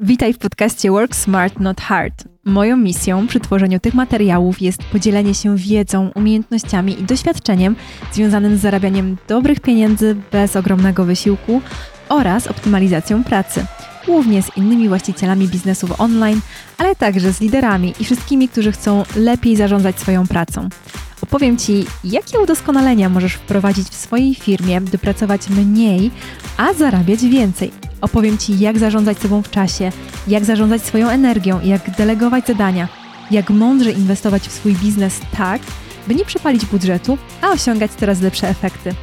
Witaj 0.00 0.32
w 0.32 0.38
podcaście 0.38 0.90
Work 0.90 1.16
Smart 1.16 1.60
Not 1.60 1.80
Hard. 1.80 2.24
Moją 2.44 2.76
misją 2.76 3.26
przy 3.26 3.40
tworzeniu 3.40 3.80
tych 3.80 3.94
materiałów 3.94 4.60
jest 4.60 4.84
podzielenie 4.84 5.34
się 5.34 5.56
wiedzą, 5.56 6.10
umiejętnościami 6.14 7.00
i 7.00 7.02
doświadczeniem 7.02 7.76
związanym 8.12 8.56
z 8.56 8.60
zarabianiem 8.60 9.16
dobrych 9.28 9.60
pieniędzy 9.60 10.16
bez 10.32 10.56
ogromnego 10.56 11.04
wysiłku 11.04 11.60
oraz 12.08 12.46
optymalizacją 12.46 13.24
pracy. 13.24 13.66
Głównie 14.06 14.42
z 14.42 14.56
innymi 14.56 14.88
właścicielami 14.88 15.48
biznesów 15.48 16.00
online, 16.00 16.40
ale 16.78 16.96
także 16.96 17.32
z 17.32 17.40
liderami 17.40 17.94
i 18.00 18.04
wszystkimi, 18.04 18.48
którzy 18.48 18.72
chcą 18.72 19.02
lepiej 19.16 19.56
zarządzać 19.56 20.00
swoją 20.00 20.26
pracą. 20.26 20.68
Opowiem 21.22 21.58
Ci, 21.58 21.84
jakie 22.04 22.38
udoskonalenia 22.38 23.08
możesz 23.08 23.34
wprowadzić 23.34 23.88
w 23.88 23.94
swojej 23.94 24.34
firmie, 24.34 24.80
by 24.80 24.98
pracować 24.98 25.48
mniej, 25.48 26.10
a 26.56 26.72
zarabiać 26.72 27.24
więcej. 27.24 27.70
Opowiem 28.00 28.38
Ci, 28.38 28.58
jak 28.58 28.78
zarządzać 28.78 29.18
sobą 29.18 29.42
w 29.42 29.50
czasie, 29.50 29.92
jak 30.28 30.44
zarządzać 30.44 30.82
swoją 30.82 31.08
energią, 31.08 31.60
jak 31.60 31.96
delegować 31.96 32.46
zadania, 32.46 32.88
jak 33.30 33.50
mądrze 33.50 33.92
inwestować 33.92 34.42
w 34.42 34.52
swój 34.52 34.74
biznes 34.74 35.20
tak, 35.36 35.62
by 36.08 36.14
nie 36.14 36.24
przepalić 36.24 36.66
budżetu, 36.66 37.18
a 37.42 37.50
osiągać 37.50 37.90
coraz 37.90 38.20
lepsze 38.20 38.48
efekty. 38.48 38.94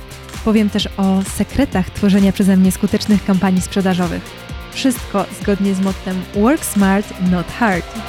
Powiem 0.46 0.70
też 0.70 0.90
o 0.98 1.22
sekretach 1.38 1.90
tworzenia 1.90 2.32
przeze 2.32 2.58
mnie 2.58 2.72
skutecznych 2.72 3.26
kampanii 3.26 3.62
sprzedażowych. 3.62 4.51
Wszystko 4.74 5.26
zgodnie 5.42 5.74
z 5.74 5.82
mottem 5.82 6.22
Work 6.34 6.66
Smart, 6.66 7.14
Not 7.32 7.48
Hard. 7.48 8.00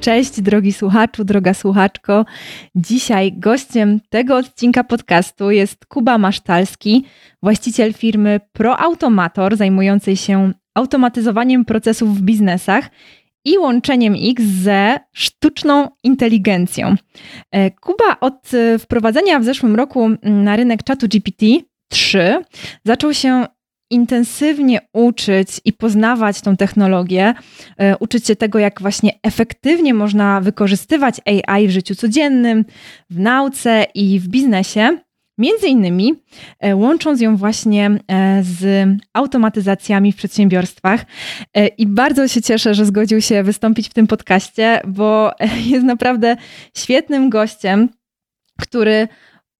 Cześć, 0.00 0.40
drogi 0.40 0.72
słuchaczu, 0.72 1.24
droga 1.24 1.54
słuchaczko. 1.54 2.24
Dzisiaj 2.74 3.32
gościem 3.32 4.00
tego 4.10 4.36
odcinka 4.36 4.84
podcastu 4.84 5.50
jest 5.50 5.86
Kuba 5.86 6.18
Masztalski, 6.18 7.04
właściciel 7.42 7.92
firmy 7.92 8.40
ProAutomator, 8.52 9.56
zajmującej 9.56 10.16
się 10.16 10.52
automatyzowaniem 10.74 11.64
procesów 11.64 12.18
w 12.18 12.22
biznesach 12.22 12.90
i 13.44 13.58
łączeniem 13.58 14.16
ich 14.16 14.40
ze 14.40 14.98
sztuczną 15.12 15.88
inteligencją. 16.04 16.94
E, 17.50 17.70
Kuba 17.70 18.20
od 18.20 18.54
e, 18.54 18.78
wprowadzenia 18.78 19.40
w 19.40 19.44
zeszłym 19.44 19.76
roku 19.76 20.10
na 20.22 20.56
rynek 20.56 20.82
czatu 20.82 21.08
GPT-3 21.92 22.40
zaczął 22.84 23.14
się 23.14 23.46
intensywnie 23.90 24.80
uczyć 24.92 25.60
i 25.64 25.72
poznawać 25.72 26.40
tą 26.40 26.56
technologię, 26.56 27.34
e, 27.76 27.96
uczyć 27.98 28.26
się 28.26 28.36
tego, 28.36 28.58
jak 28.58 28.80
właśnie 28.80 29.12
efektywnie 29.22 29.94
można 29.94 30.40
wykorzystywać 30.40 31.14
AI 31.24 31.68
w 31.68 31.70
życiu 31.70 31.94
codziennym, 31.94 32.64
w 33.10 33.18
nauce 33.18 33.86
i 33.94 34.20
w 34.20 34.28
biznesie. 34.28 34.98
Między 35.38 35.68
innymi 35.68 36.14
e, 36.60 36.76
łącząc 36.76 37.20
ją 37.20 37.36
właśnie 37.36 37.86
e, 37.86 38.42
z 38.42 38.88
automatyzacjami 39.12 40.12
w 40.12 40.16
przedsiębiorstwach. 40.16 41.04
I 41.78 41.86
bardzo 41.86 42.28
się 42.28 42.42
cieszę, 42.42 42.74
że 42.74 42.86
zgodził 42.86 43.20
się 43.20 43.42
wystąpić 43.42 43.88
w 43.88 43.94
tym 43.94 44.06
podcaście, 44.06 44.80
bo 44.86 45.32
jest 45.70 45.84
naprawdę 45.84 46.36
świetnym 46.76 47.30
gościem, 47.30 47.88
który 48.60 49.08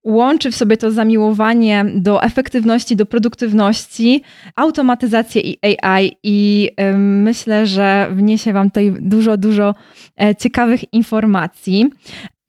łączy 0.05 0.51
w 0.51 0.57
sobie 0.57 0.77
to 0.77 0.91
zamiłowanie 0.91 1.85
do 1.95 2.23
efektywności, 2.23 2.97
do 2.97 3.07
produktywności, 3.07 4.23
automatyzację 4.57 5.43
i 5.43 5.59
AI 5.63 6.13
i 6.23 6.71
myślę, 6.99 7.67
że 7.67 8.09
wniesie 8.13 8.53
Wam 8.53 8.71
tutaj 8.71 8.95
dużo, 9.01 9.37
dużo 9.37 9.75
e, 10.21 10.37
ciekawych 10.37 10.95
informacji. 10.95 11.91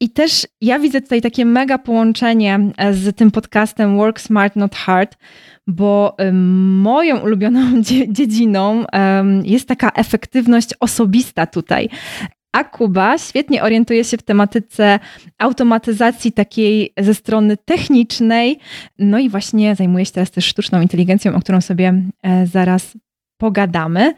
I 0.02 0.10
też 0.10 0.46
ja 0.60 0.78
widzę 0.78 1.00
tutaj 1.00 1.22
takie 1.22 1.44
mega 1.44 1.78
połączenie 1.78 2.60
e, 2.76 2.94
z 2.94 3.16
tym 3.16 3.30
podcastem 3.30 3.96
Work 3.96 4.20
Smart 4.20 4.56
Not 4.56 4.74
Hard, 4.74 5.16
bo 5.66 6.16
moją 6.82 7.18
ulubioną 7.18 7.60
dziedziną 8.08 8.84
jest 9.44 9.68
taka 9.68 9.90
efektywność 9.90 10.74
osobista 10.80 11.46
tutaj. 11.46 11.88
A 12.52 12.64
Kuba 12.64 13.18
świetnie 13.18 13.62
orientuje 13.62 14.04
się 14.04 14.16
w 14.16 14.22
tematyce 14.22 14.98
automatyzacji 15.38 16.32
takiej 16.32 16.92
ze 16.98 17.14
strony 17.14 17.56
technicznej. 17.56 18.58
No 18.98 19.18
i 19.18 19.28
właśnie 19.28 19.74
zajmuje 19.74 20.06
się 20.06 20.12
teraz 20.12 20.30
też 20.30 20.44
sztuczną 20.44 20.80
inteligencją, 20.80 21.34
o 21.34 21.40
którą 21.40 21.60
sobie 21.60 22.02
e, 22.22 22.46
zaraz 22.46 22.96
pogadamy. 23.38 24.14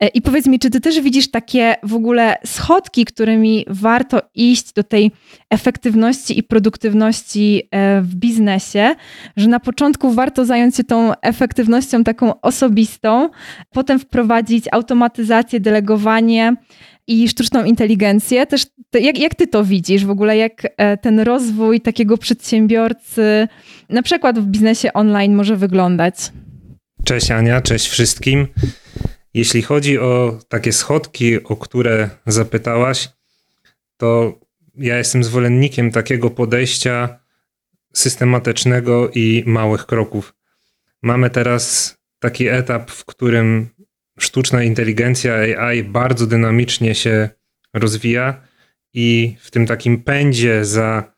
E, 0.00 0.08
I 0.08 0.22
powiedz 0.22 0.46
mi, 0.46 0.58
czy 0.58 0.70
ty 0.70 0.80
też 0.80 1.00
widzisz 1.00 1.30
takie 1.30 1.74
w 1.82 1.94
ogóle 1.94 2.36
schodki, 2.44 3.04
którymi 3.04 3.64
warto 3.68 4.20
iść 4.34 4.72
do 4.72 4.82
tej 4.82 5.10
efektywności 5.50 6.38
i 6.38 6.42
produktywności 6.42 7.62
e, 7.70 8.00
w 8.00 8.14
biznesie, 8.14 8.94
że 9.36 9.48
na 9.48 9.60
początku 9.60 10.12
warto 10.12 10.44
zająć 10.44 10.76
się 10.76 10.84
tą 10.84 11.12
efektywnością 11.20 12.04
taką 12.04 12.40
osobistą, 12.40 13.28
potem 13.70 13.98
wprowadzić 13.98 14.64
automatyzację, 14.72 15.60
delegowanie, 15.60 16.56
i 17.06 17.28
sztuczną 17.28 17.64
inteligencję. 17.64 18.46
Też 18.46 18.66
jak, 18.92 19.18
jak 19.18 19.34
ty 19.34 19.46
to 19.46 19.64
widzisz 19.64 20.04
w 20.04 20.10
ogóle, 20.10 20.36
jak 20.36 20.66
e, 20.76 20.96
ten 20.96 21.20
rozwój 21.20 21.80
takiego 21.80 22.18
przedsiębiorcy, 22.18 23.48
na 23.88 24.02
przykład 24.02 24.38
w 24.38 24.46
biznesie 24.46 24.92
online, 24.92 25.34
może 25.34 25.56
wyglądać? 25.56 26.32
Cześć 27.04 27.30
Ania, 27.30 27.60
cześć 27.60 27.88
wszystkim. 27.88 28.46
Jeśli 29.34 29.62
chodzi 29.62 29.98
o 29.98 30.38
takie 30.48 30.72
schodki, 30.72 31.44
o 31.44 31.56
które 31.56 32.10
zapytałaś, 32.26 33.08
to 33.96 34.38
ja 34.76 34.98
jestem 34.98 35.24
zwolennikiem 35.24 35.90
takiego 35.90 36.30
podejścia 36.30 37.18
systematycznego 37.92 39.10
i 39.14 39.44
małych 39.46 39.86
kroków. 39.86 40.34
Mamy 41.02 41.30
teraz 41.30 41.96
taki 42.18 42.48
etap, 42.48 42.90
w 42.90 43.04
którym 43.04 43.68
sztuczna 44.18 44.62
inteligencja 44.62 45.34
AI 45.34 45.84
bardzo 45.84 46.26
dynamicznie 46.26 46.94
się 46.94 47.28
rozwija 47.74 48.40
i 48.94 49.36
w 49.40 49.50
tym 49.50 49.66
takim 49.66 50.02
pędzie 50.02 50.64
za 50.64 51.12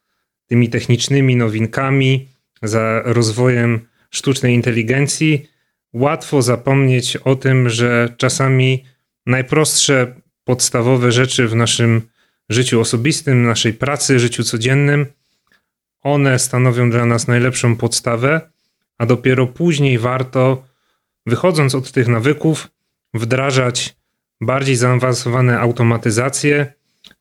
tymi 0.47 0.69
technicznymi 0.69 1.37
nowinkami, 1.37 2.29
za 2.63 3.03
rozwojem 3.05 3.81
sztucznej 4.11 4.55
inteligencji, 4.55 5.49
łatwo 5.93 6.43
zapomnieć 6.43 7.17
o 7.17 7.37
tym, 7.37 7.69
że 7.69 8.15
czasami 8.17 8.85
najprostsze 9.27 10.15
podstawowe 10.45 11.13
rzeczy 11.13 11.49
w 11.49 11.55
naszym 11.55 12.03
życiu 12.49 12.81
osobistym, 12.81 13.43
naszej 13.43 13.75
pracy, 13.75 14.19
życiu 14.19 14.45
codziennym, 14.45 15.07
one 16.03 16.39
stanowią 16.39 16.91
dla 16.91 17.07
nas 17.07 17.29
najlepszą 17.29 17.77
podstawę, 17.77 18.51
a 18.99 19.07
dopiero 19.07 19.47
później 19.47 19.99
warto, 19.99 20.65
wychodząc 21.27 21.75
od 21.75 21.93
tych 21.93 22.09
nawyków, 22.09 22.69
wdrażać 23.15 23.97
bardziej 24.41 24.77
zaawansowane 24.77 25.61
automatyzacje, 25.61 26.73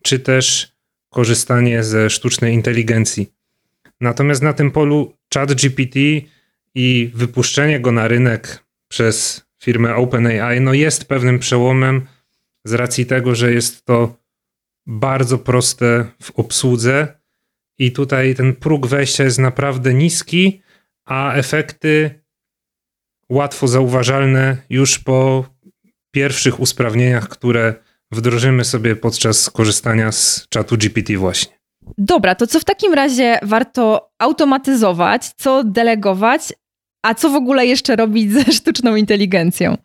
czy 0.04 0.20
też 0.20 0.72
korzystanie 1.10 1.84
ze 1.84 2.10
sztucznej 2.10 2.54
inteligencji. 2.54 3.34
Natomiast 4.02 4.42
na 4.42 4.54
tym 4.54 4.72
polu 4.72 5.14
ChatGPT 5.34 5.96
i 6.76 7.12
wypuszczenie 7.14 7.80
go 7.80 7.92
na 7.92 8.08
rynek 8.08 8.64
przez 8.88 9.46
firmę 9.62 9.96
OpenAI 9.96 10.62
no 10.62 10.74
jest 10.74 11.06
pewnym 11.06 11.40
przełomem 11.40 12.08
z 12.66 12.74
racji 12.74 13.06
tego, 13.06 13.36
że 13.36 13.54
jest 13.54 13.86
to 13.86 14.18
bardzo 14.86 15.38
proste 15.38 16.06
w 16.22 16.32
obsłudze 16.32 17.20
i 17.78 17.92
tutaj 17.92 18.36
ten 18.36 18.56
próg 18.56 18.88
wejścia 18.88 19.24
jest 19.24 19.40
naprawdę 19.40 19.94
niski, 19.94 20.62
a 21.06 21.34
efekty 21.34 22.22
łatwo 23.30 23.68
zauważalne 23.68 24.58
już 24.70 25.00
po 25.00 25.46
pierwszych 26.18 26.60
usprawnieniach, 26.60 27.30
które 27.30 27.74
wdrożymy 28.12 28.64
sobie 28.64 28.96
podczas 28.96 29.50
korzystania 29.50 30.12
z 30.12 30.48
czatu 30.50 30.78
GPT 30.78 31.18
właśnie. 31.18 31.58
Dobra, 31.98 32.36
to 32.36 32.48
co 32.48 32.60
w 32.60 32.64
takim 32.64 32.94
razie 32.94 33.40
warto 33.44 34.10
automatyzować, 34.20 35.32
co 35.38 35.64
delegować, 35.64 36.54
a 37.04 37.14
co 37.14 37.30
w 37.30 37.36
ogóle 37.36 37.66
jeszcze 37.66 37.96
robić 37.96 38.32
ze 38.34 38.44
sztuczną 38.44 38.96
inteligencją? 38.96 39.78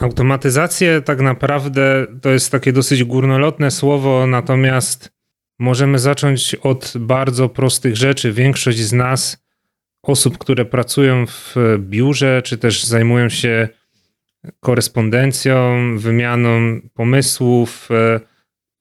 Automatyzację 0.00 1.02
tak 1.02 1.20
naprawdę 1.20 2.06
to 2.22 2.30
jest 2.30 2.52
takie 2.52 2.72
dosyć 2.72 3.04
górnolotne 3.04 3.70
słowo, 3.70 4.26
natomiast 4.26 5.10
możemy 5.58 5.98
zacząć 5.98 6.54
od 6.54 6.92
bardzo 6.98 7.48
prostych 7.48 7.96
rzeczy. 7.96 8.32
Większość 8.32 8.78
z 8.78 8.92
nas, 8.92 9.38
osób, 10.02 10.38
które 10.38 10.64
pracują 10.64 11.26
w 11.26 11.54
biurze, 11.78 12.42
czy 12.42 12.58
też 12.58 12.84
zajmują 12.84 13.28
się 13.28 13.68
korespondencją, 14.60 15.76
wymianą 15.98 16.80
pomysłów. 16.94 17.88
E, 17.90 18.20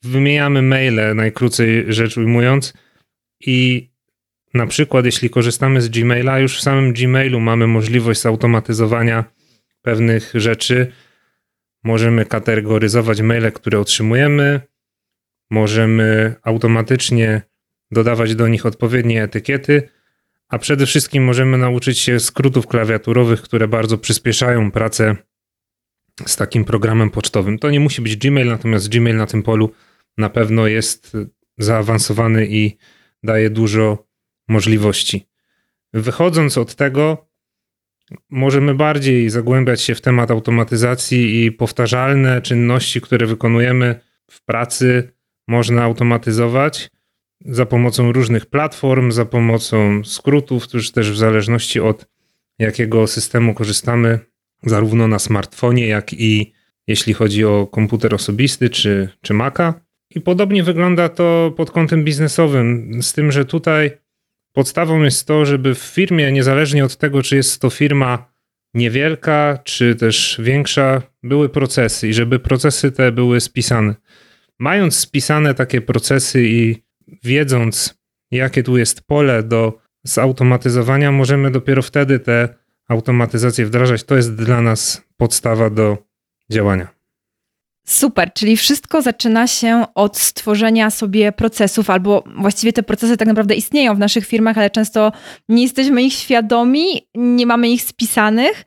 wymieniamy 0.03 0.62
maile, 0.62 1.15
najkrócej 1.15 1.85
rzecz 1.94 2.17
ujmując. 2.17 2.73
I 3.39 3.89
na 4.53 4.67
przykład, 4.67 5.06
jeśli 5.06 5.29
korzystamy 5.29 5.81
z 5.81 5.89
Gmaila, 5.89 6.39
już 6.39 6.57
w 6.57 6.62
samym 6.62 6.94
Gmailu 6.94 7.39
mamy 7.39 7.67
możliwość 7.67 8.21
zautomatyzowania 8.21 9.23
pewnych 9.81 10.31
rzeczy. 10.33 10.91
Możemy 11.83 12.25
kategoryzować 12.25 13.21
maile, 13.21 13.51
które 13.51 13.79
otrzymujemy. 13.79 14.62
Możemy 15.50 16.35
automatycznie 16.44 17.41
dodawać 17.91 18.35
do 18.35 18.47
nich 18.47 18.65
odpowiednie 18.65 19.23
etykiety, 19.23 19.89
a 20.47 20.59
przede 20.59 20.85
wszystkim 20.85 21.23
możemy 21.23 21.57
nauczyć 21.57 22.00
się 22.00 22.19
skrótów 22.19 22.67
klawiaturowych, 22.67 23.41
które 23.41 23.67
bardzo 23.67 23.97
przyspieszają 23.97 24.71
pracę 24.71 25.15
z 26.25 26.35
takim 26.35 26.65
programem 26.65 27.09
pocztowym. 27.09 27.59
To 27.59 27.69
nie 27.69 27.79
musi 27.79 28.01
być 28.01 28.17
Gmail, 28.17 28.47
natomiast 28.47 28.89
Gmail 28.89 29.17
na 29.17 29.27
tym 29.27 29.44
polu 29.44 29.71
na 30.17 30.29
pewno 30.29 30.67
jest 30.67 31.17
zaawansowany 31.57 32.47
i 32.50 32.77
daje 33.23 33.50
dużo 33.50 34.07
możliwości. 34.47 35.27
Wychodząc 35.94 36.57
od 36.57 36.75
tego, 36.75 37.27
możemy 38.29 38.75
bardziej 38.75 39.29
zagłębiać 39.29 39.81
się 39.81 39.95
w 39.95 40.01
temat 40.01 40.31
automatyzacji 40.31 41.45
i 41.45 41.51
powtarzalne 41.51 42.41
czynności, 42.41 43.01
które 43.01 43.25
wykonujemy 43.25 44.00
w 44.31 44.45
pracy, 44.45 45.12
można 45.47 45.83
automatyzować 45.83 46.89
za 47.45 47.65
pomocą 47.65 48.12
różnych 48.12 48.45
platform, 48.45 49.12
za 49.12 49.25
pomocą 49.25 50.03
skrótów, 50.03 50.67
tuż 50.67 50.91
też 50.91 51.12
w 51.12 51.17
zależności 51.17 51.79
od 51.79 52.07
jakiego 52.59 53.07
systemu 53.07 53.53
korzystamy, 53.53 54.19
zarówno 54.65 55.07
na 55.07 55.19
smartfonie, 55.19 55.88
jak 55.88 56.13
i 56.13 56.53
jeśli 56.88 57.13
chodzi 57.13 57.45
o 57.45 57.67
komputer 57.67 58.13
osobisty 58.15 58.69
czy, 58.69 59.09
czy 59.21 59.33
Maca. 59.33 59.73
I 60.15 60.21
podobnie 60.21 60.63
wygląda 60.63 61.09
to 61.09 61.53
pod 61.57 61.71
kątem 61.71 62.03
biznesowym, 62.03 63.00
z 63.03 63.13
tym, 63.13 63.31
że 63.31 63.45
tutaj 63.45 63.91
podstawą 64.53 65.03
jest 65.03 65.27
to, 65.27 65.45
żeby 65.45 65.75
w 65.75 65.79
firmie, 65.79 66.31
niezależnie 66.31 66.85
od 66.85 66.97
tego, 66.97 67.23
czy 67.23 67.35
jest 67.35 67.62
to 67.62 67.69
firma 67.69 68.33
niewielka, 68.73 69.59
czy 69.63 69.95
też 69.95 70.39
większa, 70.44 71.01
były 71.23 71.50
procesy 71.50 72.07
i 72.07 72.13
żeby 72.13 72.39
procesy 72.39 72.91
te 72.91 73.12
były 73.12 73.41
spisane. 73.41 73.95
Mając 74.59 74.95
spisane 74.95 75.53
takie 75.53 75.81
procesy 75.81 76.44
i 76.44 76.83
wiedząc, 77.23 78.00
jakie 78.31 78.63
tu 78.63 78.77
jest 78.77 79.07
pole 79.07 79.44
do 79.44 79.79
zautomatyzowania, 80.03 81.12
możemy 81.12 81.51
dopiero 81.51 81.81
wtedy 81.81 82.19
te 82.19 82.64
automatyzacje 82.88 83.66
wdrażać. 83.66 84.04
To 84.04 84.16
jest 84.16 84.36
dla 84.36 84.62
nas 84.62 85.02
podstawa 85.18 85.70
do 85.70 85.98
działania. 86.52 86.96
Super, 87.88 88.34
czyli 88.34 88.58
wszystko 88.58 89.02
zaczyna 89.02 89.48
się 89.48 89.86
od 89.96 90.18
stworzenia 90.18 90.90
sobie 90.90 91.32
procesów, 91.32 91.90
albo 91.90 92.24
właściwie 92.38 92.74
te 92.74 92.84
procesy 92.84 93.18
tak 93.18 93.28
naprawdę 93.28 93.56
istnieją 93.56 93.96
w 93.96 94.00
naszych 94.00 94.26
firmach, 94.26 94.58
ale 94.58 94.70
często 94.70 95.12
nie 95.50 95.64
jesteśmy 95.64 96.04
ich 96.04 96.14
świadomi, 96.14 97.08
nie 97.16 97.46
mamy 97.46 97.70
ich 97.70 97.82
spisanych. 97.82 98.66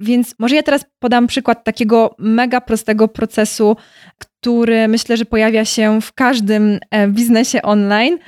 Więc 0.00 0.34
może 0.38 0.56
ja 0.56 0.62
teraz 0.62 0.84
podam 0.98 1.26
przykład 1.26 1.64
takiego 1.64 2.14
mega 2.18 2.60
prostego 2.60 3.08
procesu, 3.08 3.76
który 4.18 4.88
myślę, 4.88 5.16
że 5.16 5.24
pojawia 5.24 5.64
się 5.64 6.00
w 6.00 6.12
każdym 6.12 6.78
e, 6.90 7.08
biznesie 7.08 7.62
online. 7.62 8.18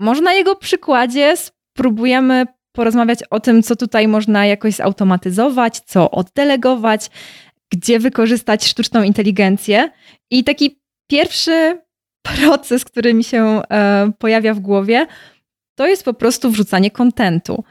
Może 0.00 0.22
na 0.22 0.32
jego 0.32 0.56
przykładzie 0.56 1.34
spróbujemy 1.36 2.46
porozmawiać 2.72 3.18
o 3.30 3.40
tym, 3.40 3.62
co 3.62 3.76
tutaj 3.76 4.08
można 4.08 4.46
jakoś 4.46 4.74
zautomatyzować, 4.74 5.80
co 5.80 6.10
oddelegować, 6.10 7.10
gdzie 7.72 7.98
wykorzystać 7.98 8.66
sztuczną 8.66 9.02
inteligencję. 9.02 9.90
I 10.30 10.44
taki 10.44 10.80
pierwszy 11.10 11.80
proces, 12.22 12.84
który 12.84 13.14
mi 13.14 13.24
się 13.24 13.62
e, 13.70 14.12
pojawia 14.18 14.54
w 14.54 14.60
głowie, 14.60 15.06
to 15.74 15.86
jest 15.86 16.04
po 16.04 16.14
prostu 16.14 16.50
wrzucanie 16.50 16.90
kontentu. 16.90 17.64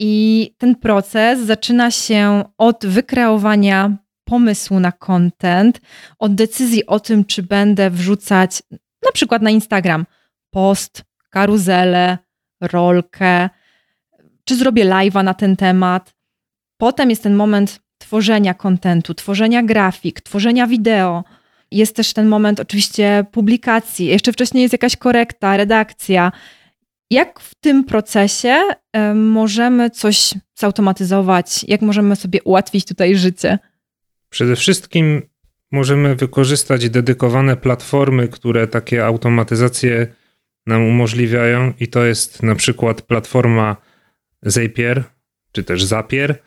I 0.00 0.54
ten 0.58 0.74
proces 0.74 1.40
zaczyna 1.40 1.90
się 1.90 2.44
od 2.58 2.86
wykreowania 2.86 3.96
pomysłu 4.24 4.80
na 4.80 4.92
content, 4.92 5.80
od 6.18 6.34
decyzji 6.34 6.86
o 6.86 7.00
tym, 7.00 7.24
czy 7.24 7.42
będę 7.42 7.90
wrzucać 7.90 8.62
na 9.04 9.12
przykład 9.12 9.42
na 9.42 9.50
Instagram 9.50 10.06
post, 10.50 11.04
karuzelę, 11.30 12.18
rolkę, 12.60 13.50
czy 14.48 14.56
zrobię 14.56 14.84
live'a 14.84 15.24
na 15.24 15.34
ten 15.34 15.56
temat. 15.56 16.14
Potem 16.76 17.10
jest 17.10 17.22
ten 17.22 17.34
moment 17.34 17.80
tworzenia 17.98 18.54
kontentu, 18.54 19.14
tworzenia 19.14 19.62
grafik, 19.62 20.20
tworzenia 20.20 20.66
wideo. 20.66 21.24
Jest 21.70 21.96
też 21.96 22.12
ten 22.12 22.28
moment 22.28 22.60
oczywiście 22.60 23.24
publikacji. 23.32 24.06
Jeszcze 24.06 24.32
wcześniej 24.32 24.62
jest 24.62 24.72
jakaś 24.72 24.96
korekta, 24.96 25.56
redakcja. 25.56 26.32
Jak 27.10 27.40
w 27.40 27.54
tym 27.54 27.84
procesie 27.84 28.56
możemy 29.14 29.90
coś 29.90 30.34
zautomatyzować? 30.54 31.64
Jak 31.68 31.82
możemy 31.82 32.16
sobie 32.16 32.42
ułatwić 32.42 32.84
tutaj 32.84 33.16
życie? 33.16 33.58
Przede 34.30 34.56
wszystkim 34.56 35.22
możemy 35.72 36.16
wykorzystać 36.16 36.90
dedykowane 36.90 37.56
platformy, 37.56 38.28
które 38.28 38.66
takie 38.66 39.06
automatyzacje 39.06 40.06
nam 40.66 40.84
umożliwiają, 40.84 41.72
i 41.80 41.88
to 41.88 42.04
jest 42.04 42.42
na 42.42 42.54
przykład 42.54 43.02
platforma 43.02 43.76
Zapier, 44.42 45.04
czy 45.52 45.64
też 45.64 45.84
Zapier, 45.84 46.42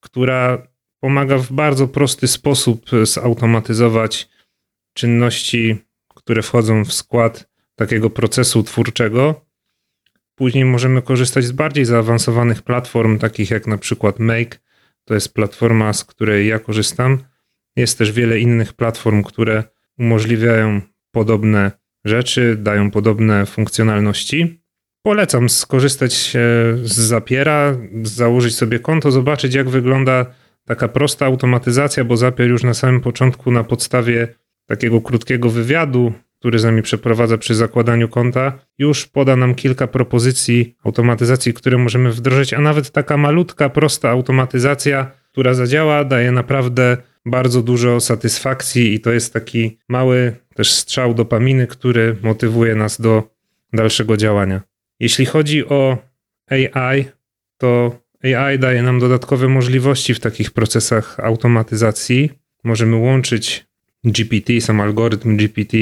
która 0.00 0.66
pomaga 1.00 1.38
w 1.38 1.52
bardzo 1.52 1.88
prosty 1.88 2.28
sposób 2.28 2.90
zautomatyzować 3.02 4.28
czynności, 4.92 5.76
które 6.14 6.42
wchodzą 6.42 6.84
w 6.84 6.92
skład 6.92 7.48
takiego 7.74 8.10
procesu 8.10 8.62
twórczego. 8.62 9.46
Później 10.34 10.64
możemy 10.64 11.02
korzystać 11.02 11.44
z 11.44 11.52
bardziej 11.52 11.84
zaawansowanych 11.84 12.62
platform, 12.62 13.18
takich 13.18 13.50
jak 13.50 13.66
na 13.66 13.78
przykład 13.78 14.18
Make. 14.18 14.60
To 15.04 15.14
jest 15.14 15.34
platforma, 15.34 15.92
z 15.92 16.04
której 16.04 16.48
ja 16.48 16.58
korzystam. 16.58 17.18
Jest 17.76 17.98
też 17.98 18.12
wiele 18.12 18.38
innych 18.38 18.72
platform, 18.72 19.22
które 19.22 19.64
umożliwiają 19.98 20.80
podobne 21.10 21.70
rzeczy, 22.04 22.56
dają 22.56 22.90
podobne 22.90 23.46
funkcjonalności. 23.46 24.62
Polecam 25.06 25.48
skorzystać 25.48 26.36
z 26.82 26.92
Zapiera, 26.92 27.76
założyć 28.02 28.56
sobie 28.56 28.78
konto, 28.78 29.10
zobaczyć 29.10 29.54
jak 29.54 29.68
wygląda 29.68 30.26
taka 30.64 30.88
prosta 30.88 31.26
automatyzacja, 31.26 32.04
bo 32.04 32.16
Zapier 32.16 32.48
już 32.48 32.62
na 32.62 32.74
samym 32.74 33.00
początku 33.00 33.50
na 33.50 33.64
podstawie 33.64 34.28
takiego 34.68 35.00
krótkiego 35.00 35.50
wywiadu, 35.50 36.12
który 36.38 36.58
z 36.58 36.64
nami 36.64 36.82
przeprowadza 36.82 37.38
przy 37.38 37.54
zakładaniu 37.54 38.08
konta, 38.08 38.58
już 38.78 39.06
poda 39.06 39.36
nam 39.36 39.54
kilka 39.54 39.86
propozycji 39.86 40.76
automatyzacji, 40.84 41.54
które 41.54 41.78
możemy 41.78 42.12
wdrożyć, 42.12 42.54
a 42.54 42.60
nawet 42.60 42.90
taka 42.90 43.16
malutka, 43.16 43.68
prosta 43.68 44.10
automatyzacja, 44.10 45.10
która 45.32 45.54
zadziała, 45.54 46.04
daje 46.04 46.32
naprawdę 46.32 46.96
bardzo 47.26 47.62
dużo 47.62 48.00
satysfakcji 48.00 48.94
i 48.94 49.00
to 49.00 49.12
jest 49.12 49.32
taki 49.32 49.78
mały 49.88 50.36
też 50.54 50.72
strzał 50.72 51.14
dopaminy, 51.14 51.66
który 51.66 52.16
motywuje 52.22 52.74
nas 52.74 53.00
do 53.00 53.22
dalszego 53.72 54.16
działania. 54.16 54.75
Jeśli 55.00 55.26
chodzi 55.26 55.66
o 55.68 55.98
AI, 56.50 57.04
to 57.58 57.98
AI 58.22 58.58
daje 58.58 58.82
nam 58.82 58.98
dodatkowe 58.98 59.48
możliwości 59.48 60.14
w 60.14 60.20
takich 60.20 60.50
procesach 60.50 61.20
automatyzacji. 61.20 62.30
Możemy 62.64 62.96
łączyć 62.96 63.66
GPT, 64.04 64.60
sam 64.60 64.80
algorytm 64.80 65.36
GPT 65.36 65.76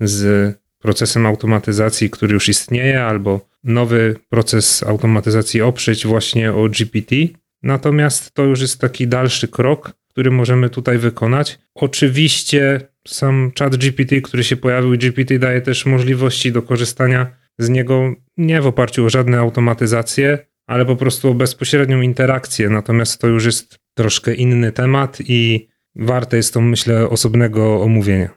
z 0.00 0.54
procesem 0.78 1.26
automatyzacji, 1.26 2.10
który 2.10 2.34
już 2.34 2.48
istnieje, 2.48 3.04
albo 3.04 3.48
nowy 3.64 4.16
proces 4.28 4.82
automatyzacji 4.82 5.62
oprzeć 5.62 6.06
właśnie 6.06 6.52
o 6.52 6.68
GPT. 6.68 7.16
Natomiast 7.62 8.34
to 8.34 8.44
już 8.44 8.60
jest 8.60 8.80
taki 8.80 9.06
dalszy 9.06 9.48
krok, 9.48 9.92
który 10.08 10.30
możemy 10.30 10.70
tutaj 10.70 10.98
wykonać. 10.98 11.58
Oczywiście 11.74 12.80
sam 13.08 13.52
chat 13.58 13.76
GPT, 13.76 14.20
który 14.20 14.44
się 14.44 14.56
pojawił, 14.56 14.98
GPT 14.98 15.38
daje 15.38 15.60
też 15.60 15.86
możliwości 15.86 16.52
do 16.52 16.62
korzystania 16.62 17.36
z 17.58 17.68
niego 17.68 18.14
nie 18.40 18.60
w 18.60 18.66
oparciu 18.66 19.04
o 19.04 19.10
żadne 19.10 19.38
automatyzacje, 19.38 20.38
ale 20.66 20.86
po 20.86 20.96
prostu 20.96 21.30
o 21.30 21.34
bezpośrednią 21.34 22.00
interakcję. 22.00 22.68
Natomiast 22.68 23.20
to 23.20 23.26
już 23.28 23.44
jest 23.44 23.78
troszkę 23.94 24.34
inny 24.34 24.72
temat 24.72 25.18
i 25.20 25.68
warte 25.96 26.36
jest 26.36 26.54
to, 26.54 26.60
myślę, 26.60 27.08
osobnego 27.08 27.82
omówienia. 27.82 28.30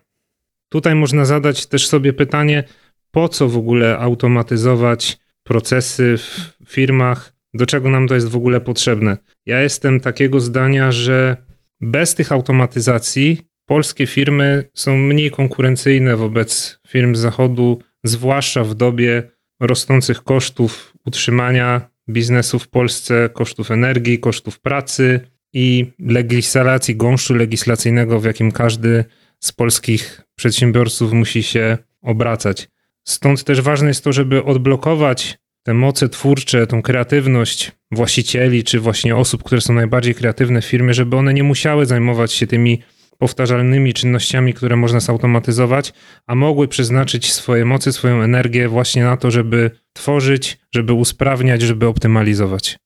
Tutaj 0.69 0.95
można 0.95 1.25
zadać 1.25 1.65
też 1.65 1.87
sobie 1.87 2.13
pytanie, 2.13 2.63
po 3.11 3.29
co 3.29 3.49
w 3.49 3.57
ogóle 3.57 3.97
automatyzować 3.97 5.17
procesy 5.43 6.17
w 6.17 6.71
firmach, 6.71 7.33
do 7.53 7.65
czego 7.65 7.89
nam 7.89 8.07
to 8.07 8.15
jest 8.15 8.29
w 8.29 8.35
ogóle 8.35 8.61
potrzebne. 8.61 9.17
Ja 9.45 9.61
jestem 9.61 9.99
takiego 9.99 10.39
zdania, 10.39 10.91
że 10.91 11.37
bez 11.81 12.15
tych 12.15 12.31
automatyzacji 12.31 13.41
polskie 13.65 14.07
firmy 14.07 14.69
są 14.73 14.97
mniej 14.97 15.31
konkurencyjne 15.31 16.15
wobec 16.15 16.79
firm 16.87 17.15
z 17.15 17.19
zachodu, 17.19 17.81
zwłaszcza 18.03 18.63
w 18.63 18.75
dobie 18.75 19.32
rosnących 19.63 20.23
kosztów 20.23 20.93
utrzymania 21.05 21.89
biznesu 22.09 22.59
w 22.59 22.67
Polsce, 22.67 23.29
kosztów 23.33 23.71
energii, 23.71 24.19
kosztów 24.19 24.59
pracy 24.59 25.19
i 25.53 25.85
legislacji, 25.99 26.95
gąszczu 26.95 27.33
legislacyjnego, 27.33 28.19
w 28.19 28.25
jakim 28.25 28.51
każdy 28.51 29.05
z 29.39 29.51
polskich 29.51 30.21
przedsiębiorców 30.35 31.13
musi 31.13 31.43
się 31.43 31.77
obracać. 32.01 32.69
Stąd 33.03 33.43
też 33.43 33.61
ważne 33.61 33.87
jest 33.87 34.03
to, 34.03 34.13
żeby 34.13 34.43
odblokować 34.43 35.37
te 35.63 35.73
moce 35.73 36.09
twórcze, 36.09 36.67
tą 36.67 36.81
kreatywność 36.81 37.71
właścicieli, 37.91 38.63
czy 38.63 38.79
właśnie 38.79 39.15
osób, 39.15 39.43
które 39.43 39.61
są 39.61 39.73
najbardziej 39.73 40.15
kreatywne 40.15 40.61
w 40.61 40.65
firmie, 40.65 40.93
żeby 40.93 41.15
one 41.15 41.33
nie 41.33 41.43
musiały 41.43 41.85
zajmować 41.85 42.33
się 42.33 42.47
tymi 42.47 42.81
powtarzalnymi 43.23 43.93
czynnościami, 43.93 44.53
które 44.53 44.75
można 44.75 44.99
zautomatyzować, 44.99 45.93
a 46.27 46.35
mogły 46.35 46.67
przeznaczyć 46.67 47.33
swoje 47.33 47.65
mocy, 47.65 47.91
swoją 47.91 48.21
energię 48.21 48.69
właśnie 48.69 49.03
na 49.03 49.17
to, 49.17 49.31
żeby 49.31 49.71
tworzyć, 49.93 50.57
żeby 50.71 50.93
usprawniać, 50.93 51.61
żeby 51.61 51.87
optymalizować. 51.87 52.77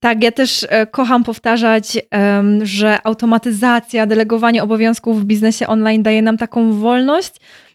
Tak, 0.00 0.22
ja 0.22 0.32
też 0.32 0.66
e, 0.68 0.86
kocham 0.86 1.24
powtarzać, 1.24 1.98
że 2.62 2.98
automatyzacja, 3.06 4.06
delegowanie 4.06 4.62
obowiązków 4.62 5.20
w 5.20 5.24
biznesie 5.24 5.66
online 5.66 6.02
daje 6.02 6.22
nam 6.22 6.38
taką 6.38 6.72
wolność 6.72 7.32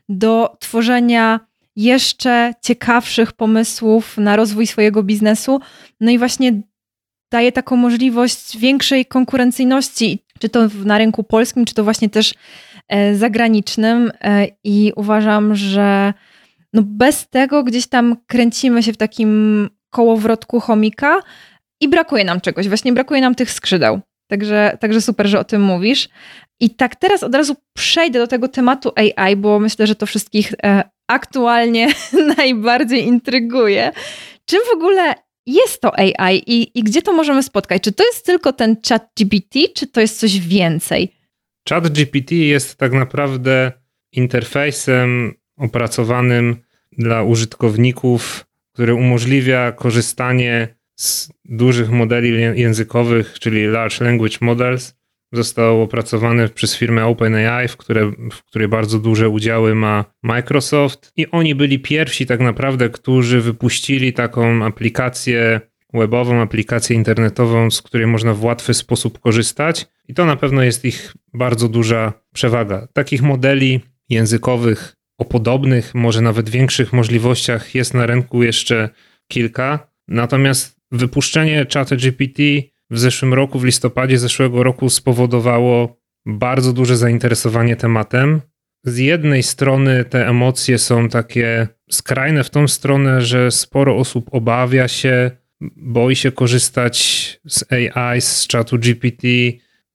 do 0.10 0.58
tworzenia 0.60 1.40
jeszcze 1.76 2.54
ciekawszych 2.62 3.32
pomysłów 3.32 4.18
na 4.18 4.36
rozwój 4.36 4.68
swojego 4.68 5.04
biznesu. 5.04 5.60
No 6.02 6.12
i 6.12 6.18
właśnie 6.18 6.62
daje 7.32 7.52
taką 7.52 7.76
możliwość 7.76 8.58
większej 8.58 9.06
konkurencyjności, 9.06 10.24
czy 10.40 10.50
to 10.50 10.68
na 10.86 10.98
rynku 10.98 11.24
polskim, 11.24 11.66
czy 11.66 11.74
to 11.74 11.84
właśnie 11.84 12.10
też 12.10 12.34
e, 12.88 13.16
zagranicznym. 13.16 14.12
E, 14.22 14.48
I 14.64 14.94
uważam, 14.96 15.56
że 15.56 16.14
no 16.74 16.82
bez 16.86 17.30
tego 17.30 17.64
gdzieś 17.64 17.88
tam 17.88 18.18
kręcimy 18.28 18.84
się 18.84 18.94
w 18.94 18.98
takim 18.98 19.70
kołowrotku 19.90 20.60
chomika 20.60 21.20
i 21.82 21.88
brakuje 21.88 22.24
nam 22.24 22.42
czegoś, 22.42 22.68
właśnie 22.68 22.94
brakuje 22.94 23.22
nam 23.22 23.36
tych 23.36 23.52
skrzydeł. 23.52 24.00
Także, 24.30 24.78
także 24.80 25.02
super, 25.02 25.28
że 25.28 25.40
o 25.40 25.44
tym 25.44 25.62
mówisz. 25.62 26.10
I 26.60 26.70
tak 26.70 26.96
teraz 26.96 27.24
od 27.24 27.36
razu 27.36 27.56
przejdę 27.74 28.20
do 28.20 28.28
tego 28.28 28.48
tematu 28.48 28.92
AI, 28.96 29.36
bo 29.36 29.60
myślę, 29.60 29.88
że 29.88 29.96
to 29.96 30.06
wszystkich 30.06 30.54
e, 30.64 30.84
aktualnie 31.08 31.88
najbardziej 32.38 33.08
intryguje. 33.08 33.92
Czym 34.46 34.60
w 34.72 34.76
ogóle 34.76 35.14
jest 35.48 35.82
to 35.82 36.00
AI 36.00 36.44
i, 36.48 36.80
i 36.80 36.84
gdzie 36.84 37.02
to 37.02 37.14
możemy 37.14 37.44
spotkać? 37.44 37.84
Czy 37.84 37.92
to 37.92 38.04
jest 38.06 38.26
tylko 38.26 38.54
ten 38.54 38.76
chat 38.90 39.10
GPT, 39.18 39.60
czy 39.76 39.88
to 39.88 40.02
jest 40.02 40.20
coś 40.20 40.40
więcej? 40.40 41.14
Chat 41.70 41.88
GPT 41.88 42.36
jest 42.36 42.76
tak 42.76 42.94
naprawdę 42.94 43.72
interfejsem 44.12 45.34
opracowanym 45.58 46.56
dla 46.98 47.24
użytkowników, 47.24 48.46
który 48.74 48.94
umożliwia 48.94 49.72
korzystanie 49.72 50.78
z 50.96 51.30
dużych 51.46 51.90
modeli 51.90 52.42
językowych, 52.62 53.40
czyli 53.40 53.68
Large 53.68 54.06
Language 54.06 54.38
Models, 54.42 54.97
został 55.32 55.82
opracowany 55.82 56.50
przez 56.50 56.76
firmę 56.76 57.06
OpenAI, 57.06 57.68
w, 57.68 57.78
które, 57.78 58.12
w 58.32 58.44
której 58.44 58.68
bardzo 58.68 59.00
duże 59.00 59.30
udziały 59.30 59.76
ma 59.76 60.06
Microsoft. 60.24 61.12
I 61.16 61.32
oni 61.32 61.56
byli 61.56 61.80
pierwsi 61.80 62.26
tak 62.26 62.40
naprawdę, 62.40 62.90
którzy 62.90 63.42
wypuścili 63.42 64.14
taką 64.14 64.66
aplikację 64.66 65.62
webową, 65.94 66.42
aplikację 66.42 66.96
internetową, 66.96 67.72
z 67.72 67.82
której 67.82 68.08
można 68.08 68.34
w 68.34 68.44
łatwy 68.44 68.74
sposób 68.74 69.20
korzystać. 69.20 69.88
I 70.08 70.14
to 70.14 70.26
na 70.26 70.36
pewno 70.36 70.64
jest 70.64 70.86
ich 70.86 71.14
bardzo 71.34 71.70
duża 71.70 72.14
przewaga. 72.34 72.88
Takich 72.94 73.22
modeli 73.22 73.82
językowych 74.10 74.96
o 75.18 75.26
podobnych, 75.26 75.96
może 75.96 76.22
nawet 76.22 76.50
większych 76.50 76.94
możliwościach 76.94 77.76
jest 77.76 77.94
na 77.94 78.06
rynku 78.06 78.44
jeszcze 78.44 78.90
kilka. 79.28 79.88
Natomiast 80.08 80.78
wypuszczenie 80.92 81.66
ChatGPT 81.74 82.40
w 82.90 83.00
zeszłym 83.00 83.34
roku, 83.34 83.60
w 83.60 83.64
listopadzie 83.64 84.18
zeszłego 84.18 84.64
roku 84.64 84.90
spowodowało 84.90 85.98
bardzo 86.26 86.74
duże 86.74 86.98
zainteresowanie 86.98 87.76
tematem. 87.76 88.42
Z 88.84 88.98
jednej 88.98 89.44
strony 89.44 90.06
te 90.06 90.28
emocje 90.28 90.78
są 90.78 91.10
takie 91.10 91.68
skrajne 91.92 92.44
w 92.44 92.50
tą 92.50 92.68
stronę, 92.68 93.22
że 93.22 93.52
sporo 93.52 93.96
osób 93.96 94.30
obawia 94.32 94.88
się, 94.88 95.32
boi 95.76 96.16
się 96.16 96.32
korzystać 96.32 97.40
z 97.48 97.66
AI, 97.72 98.22
z 98.22 98.48
czatu 98.48 98.78
GPT, 98.78 99.28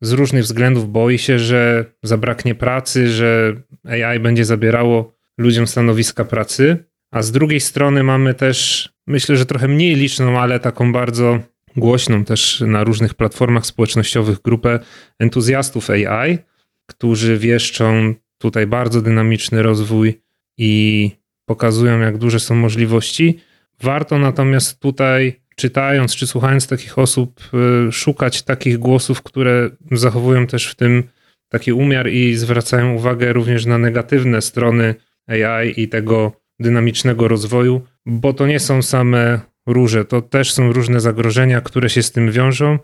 z 0.01 0.13
różnych 0.13 0.43
względów 0.43 0.93
boi 0.93 1.19
się, 1.19 1.39
że 1.39 1.85
zabraknie 2.03 2.55
pracy, 2.55 3.09
że 3.09 3.57
AI 3.85 4.21
będzie 4.21 4.45
zabierało 4.45 5.17
ludziom 5.39 5.67
stanowiska 5.67 6.25
pracy. 6.25 6.85
A 7.11 7.23
z 7.23 7.33
drugiej 7.33 7.61
strony 7.61 8.03
mamy 8.03 8.35
też, 8.35 8.89
myślę, 9.07 9.37
że 9.37 9.47
trochę 9.47 9.69
mniej 9.69 9.95
liczną, 9.95 10.41
ale 10.41 10.61
taką 10.61 10.93
bardzo 10.93 11.41
głośną 11.77 12.25
też 12.25 12.61
na 12.67 12.85
różnych 12.85 13.15
platformach 13.15 13.67
społecznościowych 13.67 14.43
grupę 14.43 14.79
entuzjastów 15.19 15.91
AI, 15.91 16.39
którzy 16.87 17.39
wieszczą 17.39 18.15
tutaj 18.39 18.67
bardzo 18.67 19.03
dynamiczny 19.03 19.63
rozwój 19.63 20.23
i 20.59 21.11
pokazują, 21.47 22.01
jak 22.01 22.19
duże 22.19 22.41
są 22.41 22.55
możliwości. 22.55 23.39
Warto 23.83 24.19
natomiast 24.19 24.81
tutaj, 24.81 25.41
czytając 25.57 26.17
czy 26.17 26.27
słuchając 26.27 26.67
takich 26.67 26.99
osób, 26.99 27.41
y, 27.89 27.93
szukać 27.93 28.43
takich 28.43 28.79
głosów, 28.79 29.23
które 29.23 29.71
zachowują 29.93 30.47
też 30.47 30.71
w 30.71 30.75
tym 30.75 31.05
taki 31.49 31.73
umiar 31.73 32.09
i 32.09 32.35
zwracają 32.35 32.95
uwagę 32.95 33.33
również 33.33 33.67
na 33.67 33.79
negatywne 33.79 34.43
strony 34.43 34.95
AI 35.27 35.81
i 35.81 35.89
tego 35.89 36.33
dynamicznego 36.61 37.29
rozwoju, 37.29 37.83
bo 38.07 38.33
to 38.33 38.47
nie 38.47 38.61
są 38.61 38.83
same 38.83 39.41
róże. 39.67 40.05
To 40.05 40.23
też 40.23 40.53
są 40.53 40.73
różne 40.73 41.01
zagrożenia, 41.01 41.61
które 41.61 41.91
się 41.91 42.03
z 42.03 42.13
tym 42.13 42.33
wiążą 42.33 42.79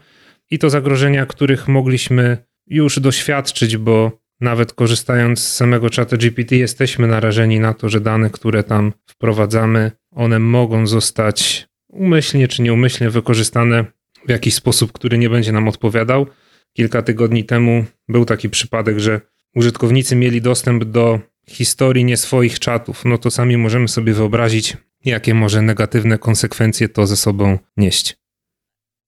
i 0.51 0.59
to 0.59 0.71
zagrożenia, 0.71 1.27
których 1.27 1.69
mogliśmy 1.69 2.37
już 2.67 3.01
doświadczyć, 3.01 3.77
bo 3.77 4.13
nawet 4.41 4.73
korzystając 4.73 5.41
z 5.41 5.57
samego 5.57 5.91
czata 5.91 6.17
GPT 6.17 6.57
jesteśmy 6.57 7.07
narażeni 7.07 7.61
na 7.61 7.75
to, 7.75 7.89
że 7.89 8.01
dane, 8.01 8.31
które 8.31 8.65
tam 8.65 8.93
wprowadzamy, 9.07 9.93
one 10.11 10.39
mogą 10.39 10.87
zostać 10.87 11.69
umyślnie 11.89 12.49
czy 12.49 12.63
nieumyślnie 12.63 13.11
wykorzystane 13.11 13.85
w 14.27 14.31
jakiś 14.31 14.55
sposób, 14.55 14.93
który 14.93 15.19
nie 15.19 15.31
będzie 15.31 15.53
nam 15.53 15.69
odpowiadał. 15.69 16.27
Kilka 16.73 17.03
tygodni 17.03 17.45
temu 17.45 17.85
był 18.09 18.25
taki 18.25 18.51
przypadek, 18.51 18.99
że 18.99 19.21
użytkownicy 19.55 20.17
mieli 20.17 20.43
dostęp 20.43 20.85
do 20.85 21.21
historii 21.49 22.05
nie 22.05 22.17
swoich 22.17 22.59
czatów. 22.59 23.05
No 23.05 23.19
to 23.19 23.31
sami 23.31 23.57
możemy 23.57 23.89
sobie 23.89 24.13
wyobrazić, 24.13 24.77
jakie 25.05 25.35
może 25.35 25.63
negatywne 25.63 26.19
konsekwencje 26.19 26.89
to 26.89 27.07
ze 27.07 27.17
sobą 27.17 27.59
nieść. 27.77 28.17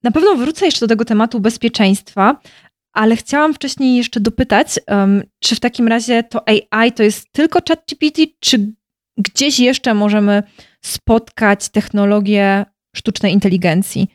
Na 0.02 0.10
pewno 0.10 0.36
wrócę 0.36 0.64
jeszcze 0.64 0.80
do 0.80 0.88
tego 0.88 1.04
tematu 1.04 1.40
bezpieczeństwa, 1.40 2.40
ale 2.92 3.16
chciałam 3.16 3.54
wcześniej 3.54 3.96
jeszcze 3.96 4.20
dopytać, 4.20 4.80
um, 4.86 5.22
czy 5.38 5.56
w 5.56 5.60
takim 5.60 5.88
razie 5.88 6.22
to 6.22 6.48
AI 6.48 6.92
to 6.92 7.02
jest 7.02 7.32
tylko 7.32 7.60
ChatGPT, 7.68 8.22
czy 8.40 8.72
gdzieś 9.18 9.58
jeszcze 9.58 9.94
możemy 9.94 10.42
spotkać 10.82 11.68
technologię 11.68 12.64
sztucznej 12.96 13.32
inteligencji? 13.32 14.08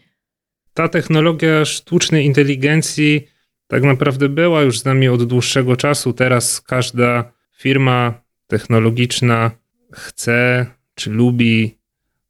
Ta 0.74 0.90
technologia 0.90 1.66
sztucznej 1.66 2.26
inteligencji 2.26 3.28
tak 3.68 3.84
naprawdę 3.84 4.30
była 4.30 4.62
już 4.62 4.80
z 4.80 4.86
nami 4.86 5.08
od 5.08 5.24
dłuższego 5.24 5.76
czasu. 5.76 6.14
Teraz 6.14 6.62
każda 6.62 7.32
firma 7.58 8.14
technologiczna 8.48 9.52
chce 9.94 10.66
czy 10.96 11.10
lubi 11.10 11.78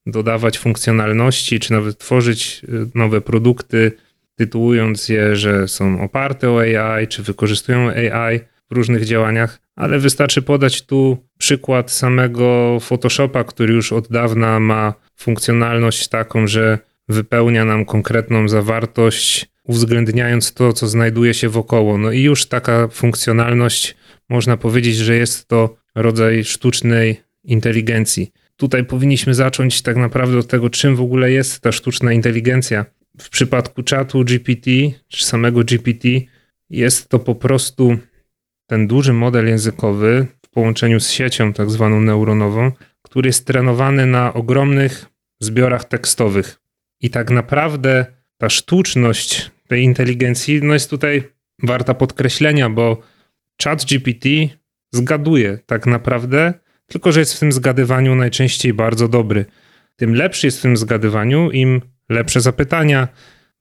dodawać 0.05 0.57
funkcjonalności, 0.57 1.59
czy 1.59 1.71
nawet 1.73 1.97
tworzyć 1.97 2.61
y, 2.63 2.89
nowe 2.95 3.21
produkty, 3.21 3.91
tytułując 4.35 5.09
je, 5.09 5.35
że 5.35 5.67
są 5.67 6.01
oparte 6.01 6.49
o 6.51 6.59
AI, 6.59 7.07
czy 7.07 7.23
wykorzystują 7.23 7.89
AI 7.89 8.39
w 8.71 8.75
różnych 8.75 9.05
działaniach, 9.05 9.59
ale 9.75 9.99
wystarczy 9.99 10.41
podać 10.41 10.81
tu 10.81 11.17
przykład 11.37 11.91
samego 11.91 12.77
Photoshopa, 12.81 13.43
który 13.43 13.73
już 13.73 13.93
od 13.93 14.07
dawna 14.07 14.59
ma 14.59 14.93
funkcjonalność 15.15 16.07
taką, 16.07 16.47
że 16.47 16.79
wypełnia 17.09 17.65
nam 17.65 17.85
konkretną 17.85 18.49
zawartość, 18.49 19.45
uwzględniając 19.63 20.53
to, 20.53 20.73
co 20.73 20.87
znajduje 20.87 21.33
się 21.33 21.49
wokoło. 21.49 21.97
No 21.97 22.11
i 22.11 22.21
już 22.21 22.45
taka 22.45 22.87
funkcjonalność, 22.87 23.95
można 24.29 24.57
powiedzieć, 24.57 24.95
że 24.95 25.15
jest 25.15 25.47
to 25.47 25.75
rodzaj 25.95 26.43
sztucznej 26.43 27.21
inteligencji 27.43 28.31
tutaj 28.57 28.85
powinniśmy 28.85 29.33
zacząć 29.33 29.81
tak 29.81 29.95
naprawdę 29.95 30.37
od 30.37 30.47
tego, 30.47 30.69
czym 30.69 30.95
w 30.95 31.01
ogóle 31.01 31.31
jest 31.31 31.59
ta 31.59 31.71
sztuczna 31.71 32.13
inteligencja. 32.13 32.85
W 33.19 33.29
przypadku 33.29 33.83
czatu 33.83 34.23
GPT, 34.23 34.71
czy 35.07 35.25
samego 35.25 35.63
GPT, 35.63 36.07
jest 36.69 37.09
to 37.09 37.19
po 37.19 37.35
prostu 37.35 37.97
ten 38.67 38.87
duży 38.87 39.13
model 39.13 39.47
językowy 39.47 40.27
w 40.45 40.49
połączeniu 40.49 40.99
z 40.99 41.09
siecią 41.09 41.53
tak 41.53 41.71
zwaną 41.71 42.01
neuronową, 42.01 42.71
który 43.01 43.29
jest 43.29 43.47
trenowany 43.47 44.05
na 44.05 44.33
ogromnych 44.33 45.05
zbiorach 45.39 45.85
tekstowych. 45.85 46.59
I 47.01 47.09
tak 47.09 47.31
naprawdę 47.31 48.05
ta 48.37 48.49
sztuczność 48.49 49.51
tej 49.67 49.83
inteligencji 49.83 50.59
no 50.63 50.73
jest 50.73 50.89
tutaj 50.89 51.23
warta 51.63 51.93
podkreślenia, 51.93 52.69
bo 52.69 53.01
chat 53.63 53.85
GPT 53.85 54.29
zgaduje 54.91 55.59
tak 55.65 55.85
naprawdę 55.85 56.53
tylko 56.87 57.11
że 57.11 57.19
jest 57.19 57.33
w 57.33 57.39
tym 57.39 57.51
zgadywaniu 57.51 58.15
najczęściej 58.15 58.73
bardzo 58.73 59.07
dobry. 59.07 59.45
Tym 59.95 60.15
lepszy 60.15 60.47
jest 60.47 60.59
w 60.59 60.61
tym 60.61 60.77
zgadywaniu, 60.77 61.51
im 61.51 61.81
lepsze 62.09 62.41
zapytania 62.41 63.07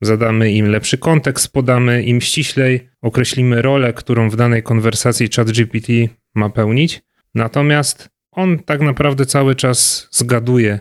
zadamy, 0.01 0.51
im 0.51 0.67
lepszy 0.67 0.97
kontekst 0.97 1.53
podamy, 1.53 2.03
im 2.03 2.21
ściślej 2.21 2.89
określimy 3.01 3.61
rolę, 3.61 3.93
którą 3.93 4.29
w 4.29 4.35
danej 4.35 4.63
konwersacji 4.63 5.29
ChatGPT 5.35 5.87
ma 6.35 6.49
pełnić. 6.49 7.01
Natomiast 7.35 8.09
on 8.31 8.59
tak 8.59 8.81
naprawdę 8.81 9.25
cały 9.25 9.55
czas 9.55 10.07
zgaduje, 10.11 10.79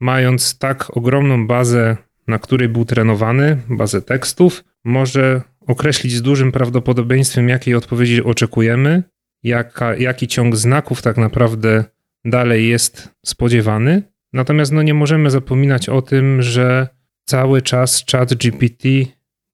mając 0.00 0.58
tak 0.58 0.96
ogromną 0.96 1.46
bazę, 1.46 1.96
na 2.26 2.38
której 2.38 2.68
był 2.68 2.84
trenowany, 2.84 3.58
bazę 3.68 4.02
tekstów, 4.02 4.64
może 4.84 5.42
określić 5.66 6.12
z 6.12 6.22
dużym 6.22 6.52
prawdopodobieństwem, 6.52 7.48
jakiej 7.48 7.74
odpowiedzi 7.74 8.24
oczekujemy, 8.24 9.02
jaka, 9.44 9.96
jaki 9.96 10.28
ciąg 10.28 10.56
znaków 10.56 11.02
tak 11.02 11.16
naprawdę 11.16 11.84
dalej 12.24 12.68
jest 12.68 13.10
spodziewany. 13.26 14.02
Natomiast 14.32 14.72
no, 14.72 14.82
nie 14.82 14.94
możemy 14.94 15.30
zapominać 15.30 15.88
o 15.88 16.02
tym, 16.02 16.42
że 16.42 16.88
cały 17.24 17.62
czas 17.62 18.04
chat 18.12 18.34
GPT 18.34 18.88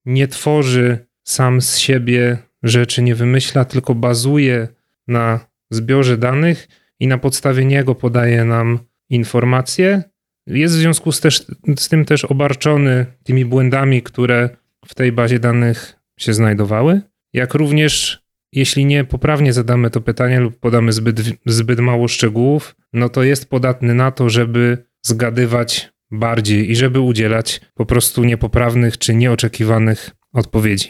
nie 0.05 0.29
tworzy 0.29 1.07
sam 1.23 1.61
z 1.61 1.77
siebie 1.77 2.39
rzeczy, 2.63 3.03
nie 3.03 3.15
wymyśla, 3.15 3.65
tylko 3.65 3.95
bazuje 3.95 4.69
na 5.09 5.41
zbiorze 5.71 6.19
danych 6.19 6.69
i 7.01 7.07
na 7.07 7.19
podstawie 7.19 7.65
niego 7.65 7.95
podaje 7.95 8.45
nam 8.45 8.79
informacje. 9.11 10.03
Jest 10.47 10.75
w 10.75 10.79
związku 10.79 11.13
z, 11.13 11.21
też, 11.21 11.47
z 11.79 11.89
tym 11.89 12.05
też 12.05 12.25
obarczony 12.25 13.07
tymi 13.25 13.45
błędami, 13.45 14.03
które 14.03 14.51
w 14.87 14.95
tej 14.95 15.13
bazie 15.13 15.39
danych 15.39 15.97
się 16.19 16.35
znajdowały, 16.35 17.01
jak 17.33 17.55
również 17.55 18.23
jeśli 18.53 18.87
nie 18.87 19.05
poprawnie 19.05 19.53
zadamy 19.53 19.91
to 19.91 20.01
pytanie 20.01 20.41
lub 20.41 20.57
podamy 20.57 20.93
zbyt, 20.93 21.21
zbyt 21.47 21.81
mało 21.81 22.09
szczegółów, 22.09 22.77
no 22.93 23.09
to 23.09 23.23
jest 23.23 23.51
podatny 23.51 23.95
na 23.95 24.11
to, 24.11 24.31
żeby 24.31 24.85
zgadywać 25.03 25.93
bardziej 26.11 26.71
i 26.71 26.77
żeby 26.77 27.01
udzielać 27.01 27.61
po 27.75 27.87
prostu 27.87 28.25
niepoprawnych 28.25 28.99
czy 28.99 29.15
nieoczekiwanych 29.15 30.11
odpowiedzi. 30.33 30.89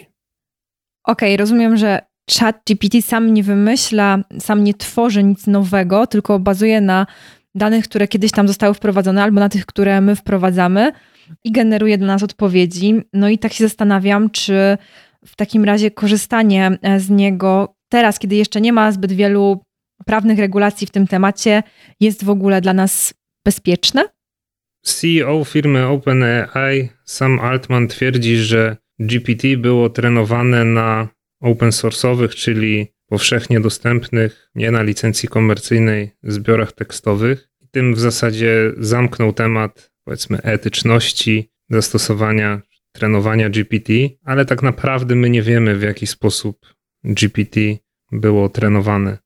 Okej, 1.03 1.33
okay, 1.33 1.37
rozumiem, 1.37 1.77
że 1.77 2.01
chat 2.39 2.61
GPT 2.67 3.01
sam 3.01 3.33
nie 3.33 3.43
wymyśla, 3.43 4.19
sam 4.39 4.63
nie 4.63 4.73
tworzy 4.73 5.23
nic 5.23 5.47
nowego, 5.47 6.07
tylko 6.07 6.39
bazuje 6.39 6.81
na 6.81 7.07
danych, 7.55 7.85
które 7.85 8.07
kiedyś 8.07 8.31
tam 8.31 8.47
zostały 8.47 8.73
wprowadzone, 8.73 9.23
albo 9.23 9.39
na 9.39 9.49
tych, 9.49 9.65
które 9.65 10.01
my 10.01 10.15
wprowadzamy 10.15 10.91
i 11.43 11.51
generuje 11.51 11.97
dla 11.97 12.07
nas 12.07 12.23
odpowiedzi. 12.23 13.01
No 13.13 13.29
i 13.29 13.37
tak 13.37 13.53
się 13.53 13.63
zastanawiam, 13.63 14.29
czy 14.29 14.77
w 15.25 15.35
takim 15.35 15.63
razie 15.63 15.91
korzystanie 15.91 16.77
e, 16.81 16.99
z 16.99 17.09
niego 17.09 17.75
teraz, 17.89 18.19
kiedy 18.19 18.35
jeszcze 18.35 18.61
nie 18.61 18.73
ma 18.73 18.91
zbyt 18.91 19.11
wielu 19.11 19.63
prawnych 20.05 20.39
regulacji 20.39 20.87
w 20.87 20.91
tym 20.91 21.07
temacie, 21.07 21.63
jest 21.99 22.23
w 22.23 22.29
ogóle 22.29 22.61
dla 22.61 22.73
nas 22.73 23.13
bezpieczne? 23.45 24.03
CEO 24.81 25.43
firmy 25.43 25.87
OpenAI 25.87 26.89
Sam 27.05 27.39
Altman 27.39 27.87
twierdzi, 27.87 28.37
że 28.37 28.77
GPT 28.99 29.57
było 29.57 29.89
trenowane 29.89 30.65
na 30.65 31.07
open 31.41 31.69
source'owych, 31.69 32.29
czyli 32.29 32.87
powszechnie 33.05 33.59
dostępnych, 33.59 34.49
nie 34.55 34.71
na 34.71 34.81
licencji 34.81 35.29
komercyjnej, 35.29 36.11
zbiorach 36.23 36.71
tekstowych. 36.71 37.49
Tym 37.71 37.95
w 37.95 37.99
zasadzie 37.99 38.71
zamknął 38.77 39.33
temat, 39.33 39.91
powiedzmy, 40.03 40.41
etyczności 40.41 41.51
zastosowania, 41.69 42.61
trenowania 42.91 43.49
GPT, 43.49 43.93
ale 44.23 44.45
tak 44.45 44.63
naprawdę 44.63 45.15
my 45.15 45.29
nie 45.29 45.41
wiemy, 45.41 45.75
w 45.75 45.81
jaki 45.81 46.07
sposób 46.07 46.65
GPT 47.03 47.59
było 48.11 48.49
trenowane. 48.49 49.17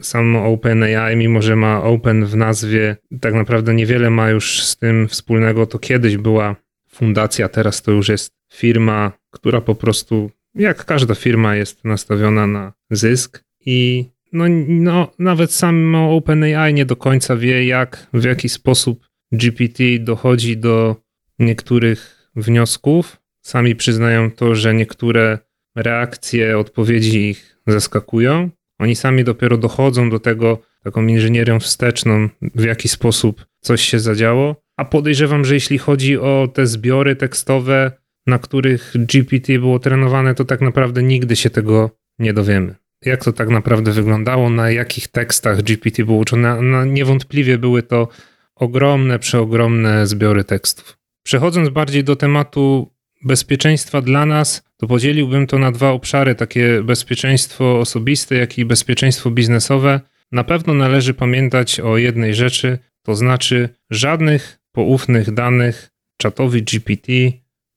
Samo 0.00 0.46
OpenAI, 0.46 1.16
mimo 1.16 1.42
że 1.42 1.56
ma 1.56 1.82
Open 1.82 2.26
w 2.26 2.36
nazwie, 2.36 2.96
tak 3.20 3.34
naprawdę 3.34 3.74
niewiele 3.74 4.10
ma 4.10 4.30
już 4.30 4.62
z 4.62 4.76
tym 4.76 5.08
wspólnego. 5.08 5.66
To 5.66 5.78
kiedyś 5.78 6.16
była 6.16 6.56
fundacja, 6.88 7.48
teraz 7.48 7.82
to 7.82 7.92
już 7.92 8.08
jest 8.08 8.32
firma, 8.52 9.12
która 9.30 9.60
po 9.60 9.74
prostu, 9.74 10.30
jak 10.54 10.84
każda 10.84 11.14
firma, 11.14 11.56
jest 11.56 11.84
nastawiona 11.84 12.46
na 12.46 12.72
zysk 12.90 13.44
i 13.66 14.06
no, 14.32 14.44
no, 14.68 15.12
nawet 15.18 15.52
samo 15.52 16.16
OpenAI 16.16 16.74
nie 16.74 16.86
do 16.86 16.96
końca 16.96 17.36
wie, 17.36 17.66
jak, 17.66 18.06
w 18.12 18.24
jaki 18.24 18.48
sposób 18.48 19.06
GPT 19.32 19.84
dochodzi 19.98 20.56
do 20.56 20.96
niektórych 21.38 22.21
wniosków. 22.36 23.16
Sami 23.40 23.76
przyznają 23.76 24.30
to, 24.30 24.54
że 24.54 24.74
niektóre 24.74 25.38
reakcje, 25.76 26.58
odpowiedzi 26.58 27.30
ich 27.30 27.58
zaskakują. 27.66 28.50
Oni 28.78 28.96
sami 28.96 29.24
dopiero 29.24 29.56
dochodzą 29.56 30.10
do 30.10 30.18
tego 30.18 30.58
taką 30.84 31.06
inżynierią 31.06 31.60
wsteczną, 31.60 32.28
w 32.54 32.64
jaki 32.64 32.88
sposób 32.88 33.46
coś 33.60 33.82
się 33.82 33.98
zadziało. 33.98 34.56
A 34.76 34.84
podejrzewam, 34.84 35.44
że 35.44 35.54
jeśli 35.54 35.78
chodzi 35.78 36.18
o 36.18 36.48
te 36.54 36.66
zbiory 36.66 37.16
tekstowe, 37.16 37.92
na 38.26 38.38
których 38.38 38.92
GPT 38.94 39.58
było 39.58 39.78
trenowane, 39.78 40.34
to 40.34 40.44
tak 40.44 40.60
naprawdę 40.60 41.02
nigdy 41.02 41.36
się 41.36 41.50
tego 41.50 41.90
nie 42.18 42.32
dowiemy. 42.32 42.74
Jak 43.04 43.24
to 43.24 43.32
tak 43.32 43.48
naprawdę 43.48 43.92
wyglądało, 43.92 44.50
na 44.50 44.70
jakich 44.70 45.08
tekstach 45.08 45.62
GPT 45.62 46.04
było 46.04 46.18
uczone? 46.18 46.62
No, 46.62 46.84
niewątpliwie 46.84 47.58
były 47.58 47.82
to 47.82 48.08
ogromne, 48.54 49.18
przeogromne 49.18 50.06
zbiory 50.06 50.44
tekstów. 50.44 51.01
Przechodząc 51.22 51.68
bardziej 51.68 52.04
do 52.04 52.16
tematu 52.16 52.92
bezpieczeństwa 53.24 54.00
dla 54.00 54.26
nas, 54.26 54.62
to 54.76 54.86
podzieliłbym 54.86 55.46
to 55.46 55.58
na 55.58 55.72
dwa 55.72 55.90
obszary, 55.90 56.34
takie 56.34 56.82
bezpieczeństwo 56.82 57.78
osobiste, 57.78 58.34
jak 58.34 58.58
i 58.58 58.64
bezpieczeństwo 58.64 59.30
biznesowe. 59.30 60.00
Na 60.32 60.44
pewno 60.44 60.74
należy 60.74 61.14
pamiętać 61.14 61.80
o 61.80 61.96
jednej 61.96 62.34
rzeczy, 62.34 62.78
to 63.02 63.14
znaczy 63.14 63.68
żadnych 63.90 64.58
poufnych 64.72 65.30
danych 65.30 65.90
czatowi 66.16 66.62
GPT 66.62 67.12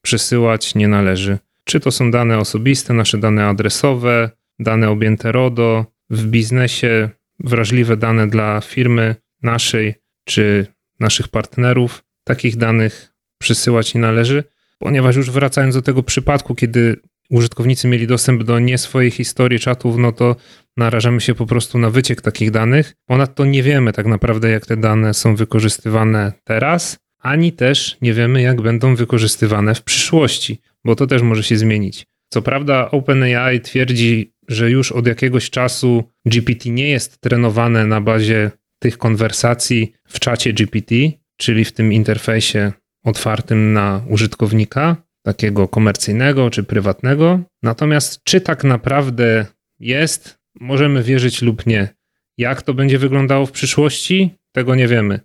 przesyłać 0.02 0.76
nie 0.76 0.88
należy. 0.88 1.38
Czy 1.64 1.80
to 1.80 1.92
są 1.92 2.12
dane 2.12 2.38
osobiste, 2.38 2.94
nasze 2.94 3.18
dane 3.18 3.48
adresowe, 3.48 4.30
dane 4.60 4.90
objęte 4.90 5.32
RODO, 5.32 5.86
w 6.10 6.26
biznesie 6.26 7.10
wrażliwe 7.40 7.98
dane 7.98 8.28
dla 8.28 8.62
firmy 8.62 9.16
naszej 9.42 9.96
czy 10.26 10.68
naszych 11.00 11.28
partnerów, 11.28 12.04
takich 12.24 12.58
danych 12.58 13.15
przesyłać 13.46 13.94
nie 13.94 14.02
należy, 14.02 14.44
ponieważ 14.80 15.16
już 15.16 15.32
wracając 15.32 15.76
do 15.76 15.82
tego 15.82 16.04
przypadku, 16.04 16.56
kiedy 16.56 16.96
użytkownicy 17.30 17.88
mieli 17.88 18.08
dostęp 18.08 18.44
do 18.44 18.60
nie 18.60 18.78
swojej 18.78 19.12
historii 19.12 19.60
czatów, 19.60 19.98
no 19.98 20.12
to 20.12 20.36
narażamy 20.78 21.22
się 21.22 21.36
po 21.36 21.46
prostu 21.46 21.78
na 21.78 21.90
wyciek 21.90 22.22
takich 22.22 22.52
danych. 22.52 22.94
Ponadto 23.06 23.46
nie 23.46 23.64
wiemy 23.64 23.94
tak 23.94 24.06
naprawdę, 24.06 24.50
jak 24.50 24.66
te 24.66 24.78
dane 24.78 25.14
są 25.14 25.36
wykorzystywane 25.36 26.34
teraz, 26.44 26.98
ani 27.20 27.52
też 27.52 27.98
nie 28.02 28.14
wiemy, 28.14 28.42
jak 28.42 28.62
będą 28.62 28.96
wykorzystywane 28.96 29.76
w 29.76 29.84
przyszłości, 29.84 30.62
bo 30.86 30.96
to 30.96 31.08
też 31.08 31.22
może 31.22 31.44
się 31.44 31.58
zmienić. 31.58 32.06
Co 32.34 32.42
prawda, 32.42 32.92
OpenAI 32.92 33.62
twierdzi, 33.62 34.34
że 34.48 34.72
już 34.72 34.92
od 34.92 35.08
jakiegoś 35.08 35.50
czasu 35.50 36.04
GPT 36.26 36.70
nie 36.70 36.90
jest 36.90 37.22
trenowane 37.22 37.86
na 37.86 38.02
bazie 38.02 38.52
tych 38.80 38.98
konwersacji 38.98 39.94
w 40.08 40.20
czacie 40.20 40.54
GPT, 40.54 40.96
czyli 41.38 41.66
w 41.66 41.72
tym 41.72 41.94
interfejsie 41.94 42.72
otwartym 43.06 43.74
na 43.74 44.02
użytkownika, 44.10 44.96
takiego 45.22 45.68
komercyjnego 45.68 46.50
czy 46.50 46.64
prywatnego. 46.64 47.40
Natomiast 47.64 48.24
czy 48.24 48.42
tak 48.42 48.64
naprawdę 48.64 49.46
jest, 49.80 50.40
możemy 50.60 51.04
wierzyć 51.04 51.42
lub 51.42 51.66
nie. 51.66 51.90
Jak 52.38 52.62
to 52.62 52.74
będzie 52.74 53.00
wyglądało 53.00 53.46
w 53.46 53.52
przyszłości, 53.52 54.36
tego 54.52 54.76
nie 54.76 54.88
wiemy. 54.88 55.20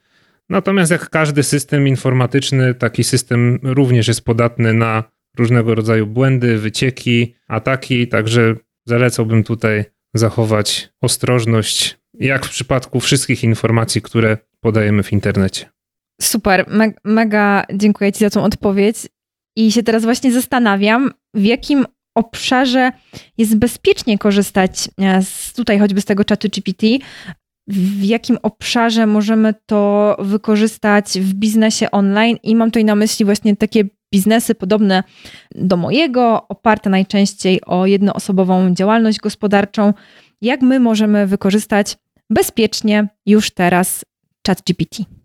Natomiast 0.49 0.91
jak 0.91 1.11
każdy 1.11 1.43
system 1.43 1.89
informatyczny, 1.89 2.75
taki 2.75 3.05
system 3.05 3.59
również 3.63 4.09
jest 4.09 4.25
podatny 4.25 4.75
na 4.75 5.05
różnego 5.39 5.75
rodzaju 5.75 6.07
błędy, 6.07 6.59
wycieki, 6.59 7.35
ataki, 7.49 8.09
także 8.09 8.55
zalecałbym 8.87 9.45
tutaj 9.45 9.85
zachować 10.15 10.89
ostrożność, 11.01 11.99
jak 12.15 12.47
w 12.47 12.51
przypadku 12.51 13.01
wszystkich 13.01 13.45
informacji, 13.45 14.03
które 14.03 14.39
podajemy 14.61 15.03
w 15.03 15.13
internecie. 15.13 15.71
Super, 16.23 16.65
me 16.69 16.93
mega 17.05 17.65
dziękuję 17.75 18.13
Ci 18.13 18.19
za 18.19 18.31
tą 18.31 18.43
odpowiedź. 18.43 18.97
I 19.57 19.73
się 19.73 19.83
teraz 19.83 20.05
właśnie 20.05 20.33
zastanawiam, 20.33 21.11
w 21.35 21.45
jakim 21.45 21.87
obszarze 22.15 22.93
jest 23.39 23.57
bezpiecznie 23.57 24.19
korzystać 24.19 24.89
e, 24.99 25.23
z, 25.23 25.53
tutaj 25.53 25.79
choćby 25.79 26.01
z 26.01 26.05
tego 26.05 26.25
czatu 26.25 26.49
GPT, 26.49 26.87
w 27.69 28.05
jakim 28.05 28.39
obszarze 28.43 29.07
możemy 29.07 29.55
to 29.67 30.17
wykorzystać 30.19 31.21
w 31.21 31.35
biznesie 31.35 31.91
online 31.91 32.37
i 32.43 32.57
mam 32.57 32.71
tutaj 32.71 32.85
na 32.85 32.95
myśli 32.95 33.25
właśnie 33.25 33.57
takie 33.57 33.85
biznesy 34.15 34.55
podobne 34.55 35.03
do 35.55 35.77
mojego, 35.77 36.49
oparte 36.49 36.91
najczęściej 36.91 37.61
o 37.67 37.87
jednoosobową 37.87 38.75
działalność 38.75 39.19
gospodarczą. 39.19 39.95
Jak 40.43 40.63
my 40.63 40.81
możemy 40.81 41.27
wykorzystać 41.27 41.97
bezpiecznie 42.31 43.09
już 43.27 43.51
teraz 43.51 44.05
ChatGPT? 44.47 45.20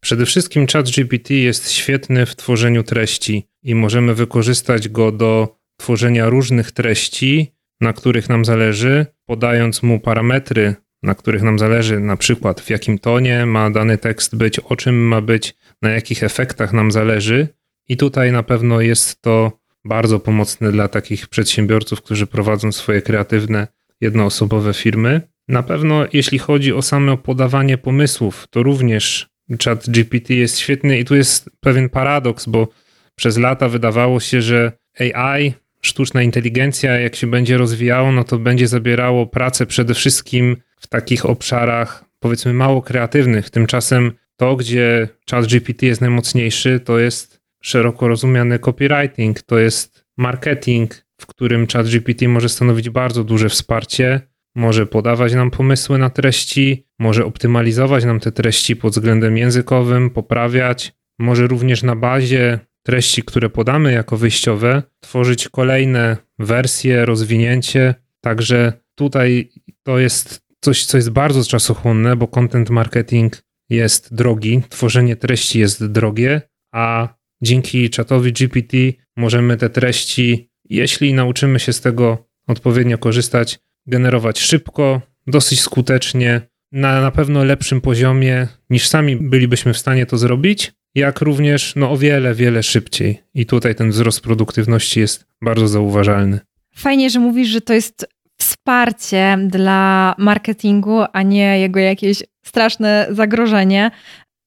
Przede 0.00 0.26
wszystkim 0.26 0.66
ChatGPT 0.66 1.30
jest 1.30 1.70
świetny 1.70 2.26
w 2.26 2.36
tworzeniu 2.36 2.82
treści 2.82 3.48
i 3.62 3.74
możemy 3.74 4.14
wykorzystać 4.14 4.88
go 4.88 5.12
do 5.12 5.58
tworzenia 5.76 6.28
różnych 6.28 6.72
treści, 6.72 7.52
na 7.80 7.92
których 7.92 8.28
nam 8.28 8.44
zależy, 8.44 9.06
podając 9.26 9.82
mu 9.82 10.00
parametry, 10.00 10.74
na 11.02 11.14
których 11.14 11.42
nam 11.42 11.58
zależy, 11.58 12.00
na 12.00 12.16
przykład 12.16 12.60
w 12.60 12.70
jakim 12.70 12.98
tonie 12.98 13.46
ma 13.46 13.70
dany 13.70 13.98
tekst 13.98 14.36
być, 14.36 14.58
o 14.58 14.76
czym 14.76 15.06
ma 15.06 15.20
być, 15.20 15.54
na 15.82 15.90
jakich 15.90 16.22
efektach 16.22 16.72
nam 16.72 16.92
zależy. 16.92 17.48
I 17.88 17.96
tutaj 17.96 18.32
na 18.32 18.42
pewno 18.42 18.80
jest 18.80 19.22
to 19.22 19.52
bardzo 19.84 20.20
pomocne 20.20 20.72
dla 20.72 20.88
takich 20.88 21.28
przedsiębiorców, 21.28 22.02
którzy 22.02 22.26
prowadzą 22.26 22.72
swoje 22.72 23.02
kreatywne, 23.02 23.66
jednoosobowe 24.00 24.74
firmy. 24.74 25.20
Na 25.48 25.62
pewno, 25.62 26.06
jeśli 26.12 26.38
chodzi 26.38 26.72
o 26.72 26.82
same 26.82 27.16
podawanie 27.16 27.78
pomysłów, 27.78 28.46
to 28.50 28.62
również 28.62 29.28
chat 29.64 29.90
GPT 29.90 30.34
jest 30.34 30.58
świetny 30.58 30.98
i 30.98 31.04
tu 31.04 31.16
jest 31.16 31.50
pewien 31.60 31.88
paradoks, 31.88 32.46
bo 32.46 32.68
przez 33.14 33.38
lata 33.38 33.68
wydawało 33.68 34.20
się, 34.20 34.42
że 34.42 34.72
AI 34.98 35.52
sztuczna 35.82 36.22
inteligencja, 36.22 37.00
jak 37.00 37.16
się 37.16 37.26
będzie 37.26 37.58
rozwijało, 37.58 38.12
no 38.12 38.24
to 38.24 38.38
będzie 38.38 38.68
zabierało 38.68 39.26
pracę 39.26 39.66
przede 39.66 39.94
wszystkim 39.94 40.56
w 40.80 40.86
takich 40.86 41.26
obszarach, 41.26 42.04
powiedzmy, 42.20 42.54
mało 42.54 42.82
kreatywnych. 42.82 43.50
Tymczasem 43.50 44.12
to, 44.36 44.56
gdzie 44.56 45.08
ChatGPT 45.30 45.82
jest 45.82 46.00
najmocniejszy, 46.00 46.80
to 46.80 46.98
jest 46.98 47.40
szeroko 47.62 48.08
rozumiany 48.08 48.58
copywriting, 48.58 49.42
to 49.42 49.58
jest 49.58 50.04
marketing, 50.16 50.94
w 51.20 51.26
którym 51.26 51.66
ChatGPT 51.66 52.22
może 52.28 52.48
stanowić 52.48 52.90
bardzo 52.90 53.24
duże 53.24 53.48
wsparcie, 53.48 54.20
może 54.58 54.86
podawać 54.86 55.34
nam 55.34 55.50
pomysły 55.50 55.98
na 55.98 56.10
treści, 56.10 56.86
może 56.98 57.24
optymalizować 57.24 58.04
nam 58.04 58.20
te 58.20 58.32
treści 58.32 58.76
pod 58.76 58.92
względem 58.92 59.36
językowym, 59.36 60.10
poprawiać, 60.10 60.92
może 61.18 61.46
również 61.46 61.82
na 61.82 61.96
bazie 61.96 62.58
treści, 62.82 63.22
które 63.22 63.50
podamy 63.50 63.92
jako 63.92 64.16
wyjściowe, 64.16 64.82
tworzyć 65.00 65.48
kolejne 65.48 66.16
wersje, 66.38 67.04
rozwinięcie. 67.04 67.94
Także 68.20 68.72
tutaj 68.94 69.48
to 69.82 69.98
jest 69.98 70.46
coś, 70.60 70.86
co 70.86 70.96
jest 70.96 71.10
bardzo 71.10 71.44
czasochłonne, 71.44 72.16
bo 72.16 72.28
content 72.28 72.70
marketing 72.70 73.42
jest 73.70 74.14
drogi, 74.14 74.62
tworzenie 74.68 75.16
treści 75.16 75.58
jest 75.58 75.86
drogie, 75.86 76.42
a 76.72 77.08
dzięki 77.42 77.90
czatowi 77.90 78.32
GPT 78.32 78.76
możemy 79.16 79.56
te 79.56 79.70
treści, 79.70 80.50
jeśli 80.64 81.14
nauczymy 81.14 81.60
się 81.60 81.72
z 81.72 81.80
tego 81.80 82.28
odpowiednio 82.46 82.98
korzystać, 82.98 83.58
generować 83.88 84.40
szybko, 84.40 85.00
dosyć 85.26 85.60
skutecznie, 85.60 86.40
na 86.72 87.00
na 87.00 87.10
pewno 87.10 87.44
lepszym 87.44 87.80
poziomie 87.80 88.48
niż 88.70 88.88
sami 88.88 89.16
bylibyśmy 89.16 89.72
w 89.72 89.78
stanie 89.78 90.06
to 90.06 90.18
zrobić, 90.18 90.72
jak 90.94 91.20
również 91.20 91.72
no, 91.76 91.90
o 91.90 91.96
wiele, 91.96 92.34
wiele 92.34 92.62
szybciej. 92.62 93.22
I 93.34 93.46
tutaj 93.46 93.74
ten 93.74 93.90
wzrost 93.90 94.20
produktywności 94.20 95.00
jest 95.00 95.26
bardzo 95.42 95.68
zauważalny. 95.68 96.40
Fajnie, 96.74 97.10
że 97.10 97.20
mówisz, 97.20 97.48
że 97.48 97.60
to 97.60 97.72
jest 97.72 98.06
wsparcie 98.38 99.38
dla 99.46 100.14
marketingu, 100.18 101.00
a 101.12 101.22
nie 101.22 101.60
jego 101.60 101.80
jakieś 101.80 102.22
straszne 102.44 103.06
zagrożenie. 103.10 103.90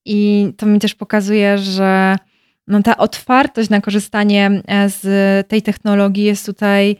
I 0.04 0.48
to 0.56 0.66
mi 0.66 0.78
też 0.78 0.94
pokazuje, 0.94 1.58
że 1.58 2.16
no, 2.66 2.82
ta 2.82 2.96
otwartość 2.96 3.70
na 3.70 3.80
korzystanie 3.80 4.62
e, 4.66 4.88
z 4.88 5.48
tej 5.48 5.62
technologii 5.62 6.24
jest 6.24 6.46
tutaj 6.46 6.96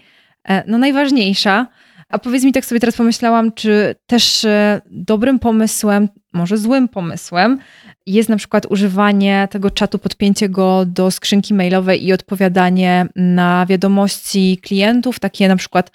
e, 0.49 0.65
no, 0.67 0.79
najważniejsza. 0.79 1.67
A 2.13 2.19
powiedz 2.19 2.45
mi, 2.45 2.53
tak 2.53 2.65
sobie 2.65 2.81
teraz 2.81 2.97
pomyślałam, 2.97 3.53
czy 3.53 3.95
też 4.07 4.45
e, 4.45 4.81
dobrym 4.91 5.39
pomysłem, 5.39 6.09
może 6.33 6.59
złym 6.59 6.89
pomysłem, 6.89 7.59
jest 8.07 8.29
na 8.29 8.37
przykład 8.37 8.67
używanie 8.67 9.49
tego 9.51 9.71
czatu, 9.71 9.99
podpięcie 9.99 10.49
go 10.49 10.85
do 10.87 11.11
skrzynki 11.11 11.55
mailowej 11.55 12.07
i 12.07 12.13
odpowiadanie 12.13 13.07
na 13.17 13.67
wiadomości 13.67 14.59
klientów, 14.63 15.21
takie 15.21 15.49
na 15.49 15.57
przykład 15.57 15.91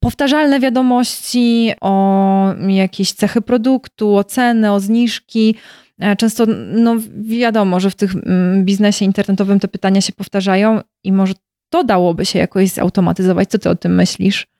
powtarzalne 0.00 0.60
wiadomości 0.60 1.72
o 1.80 2.54
jakieś 2.68 3.12
cechy 3.12 3.40
produktu, 3.40 4.16
o 4.16 4.24
ceny, 4.24 4.72
o 4.72 4.80
zniżki. 4.80 5.54
E, 6.00 6.16
często, 6.16 6.46
no 6.72 6.96
wiadomo, 7.20 7.80
że 7.80 7.90
w 7.90 7.94
tym 7.94 8.22
mm, 8.26 8.64
biznesie 8.64 9.04
internetowym 9.04 9.60
te 9.60 9.68
pytania 9.68 10.00
się 10.00 10.12
powtarzają 10.12 10.80
i 11.04 11.12
może 11.12 11.34
to 11.70 11.84
dałoby 11.84 12.26
się 12.26 12.38
jakoś 12.38 12.68
zautomatyzować. 12.68 13.48
Co 13.48 13.58
ty 13.58 13.70
o 13.70 13.74
tym 13.74 13.94
myślisz? 13.94 14.53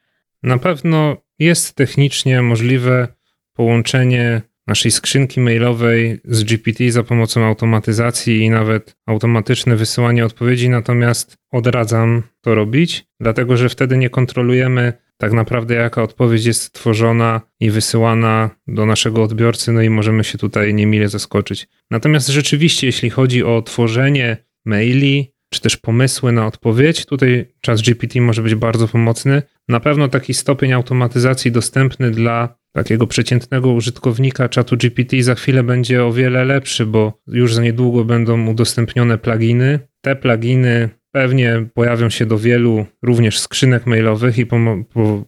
Na 0.44 0.58
pewno 0.58 1.16
jest 1.38 1.74
technicznie 1.74 2.42
możliwe 2.42 3.08
połączenie 3.52 4.42
naszej 4.66 4.90
skrzynki 4.90 5.40
mailowej 5.40 6.20
z 6.24 6.44
GPT 6.44 6.90
za 6.90 7.02
pomocą 7.02 7.44
automatyzacji 7.44 8.40
i 8.40 8.50
nawet 8.50 8.96
automatyczne 9.06 9.76
wysyłanie 9.76 10.24
odpowiedzi, 10.24 10.68
natomiast 10.68 11.36
odradzam 11.52 12.22
to 12.40 12.54
robić, 12.54 13.06
dlatego 13.20 13.56
że 13.56 13.68
wtedy 13.68 13.96
nie 13.96 14.10
kontrolujemy 14.10 14.92
tak 15.16 15.32
naprawdę 15.32 15.74
jaka 15.74 16.02
odpowiedź 16.02 16.44
jest 16.44 16.72
tworzona 16.72 17.40
i 17.60 17.70
wysyłana 17.70 18.50
do 18.66 18.86
naszego 18.86 19.22
odbiorcy, 19.22 19.72
no 19.72 19.82
i 19.82 19.90
możemy 19.90 20.24
się 20.24 20.38
tutaj 20.38 20.74
niemile 20.74 21.08
zaskoczyć. 21.08 21.68
Natomiast 21.90 22.28
rzeczywiście, 22.28 22.86
jeśli 22.86 23.10
chodzi 23.10 23.44
o 23.44 23.62
tworzenie 23.62 24.36
maili, 24.64 25.33
czy 25.54 25.60
też 25.60 25.76
pomysły 25.76 26.32
na 26.32 26.46
odpowiedź, 26.46 27.06
tutaj 27.06 27.46
czas 27.60 27.82
GPT 27.82 28.20
może 28.20 28.42
być 28.42 28.54
bardzo 28.54 28.88
pomocny. 28.88 29.42
Na 29.68 29.80
pewno 29.80 30.08
taki 30.08 30.34
stopień 30.34 30.72
automatyzacji 30.72 31.52
dostępny 31.52 32.10
dla 32.10 32.56
takiego 32.72 33.06
przeciętnego 33.06 33.72
użytkownika 33.72 34.48
czatu 34.48 34.76
GPT 34.76 35.22
za 35.22 35.34
chwilę 35.34 35.62
będzie 35.62 36.04
o 36.04 36.12
wiele 36.12 36.44
lepszy, 36.44 36.86
bo 36.86 37.20
już 37.26 37.54
za 37.54 37.62
niedługo 37.62 38.04
będą 38.04 38.46
udostępnione 38.46 39.18
pluginy. 39.18 39.78
Te 40.00 40.16
pluginy 40.16 40.90
pewnie 41.14 41.66
pojawią 41.74 42.10
się 42.10 42.26
do 42.26 42.38
wielu 42.38 42.86
również 43.02 43.38
skrzynek 43.38 43.86
mailowych 43.86 44.38
i 44.38 44.46
po, 44.46 44.56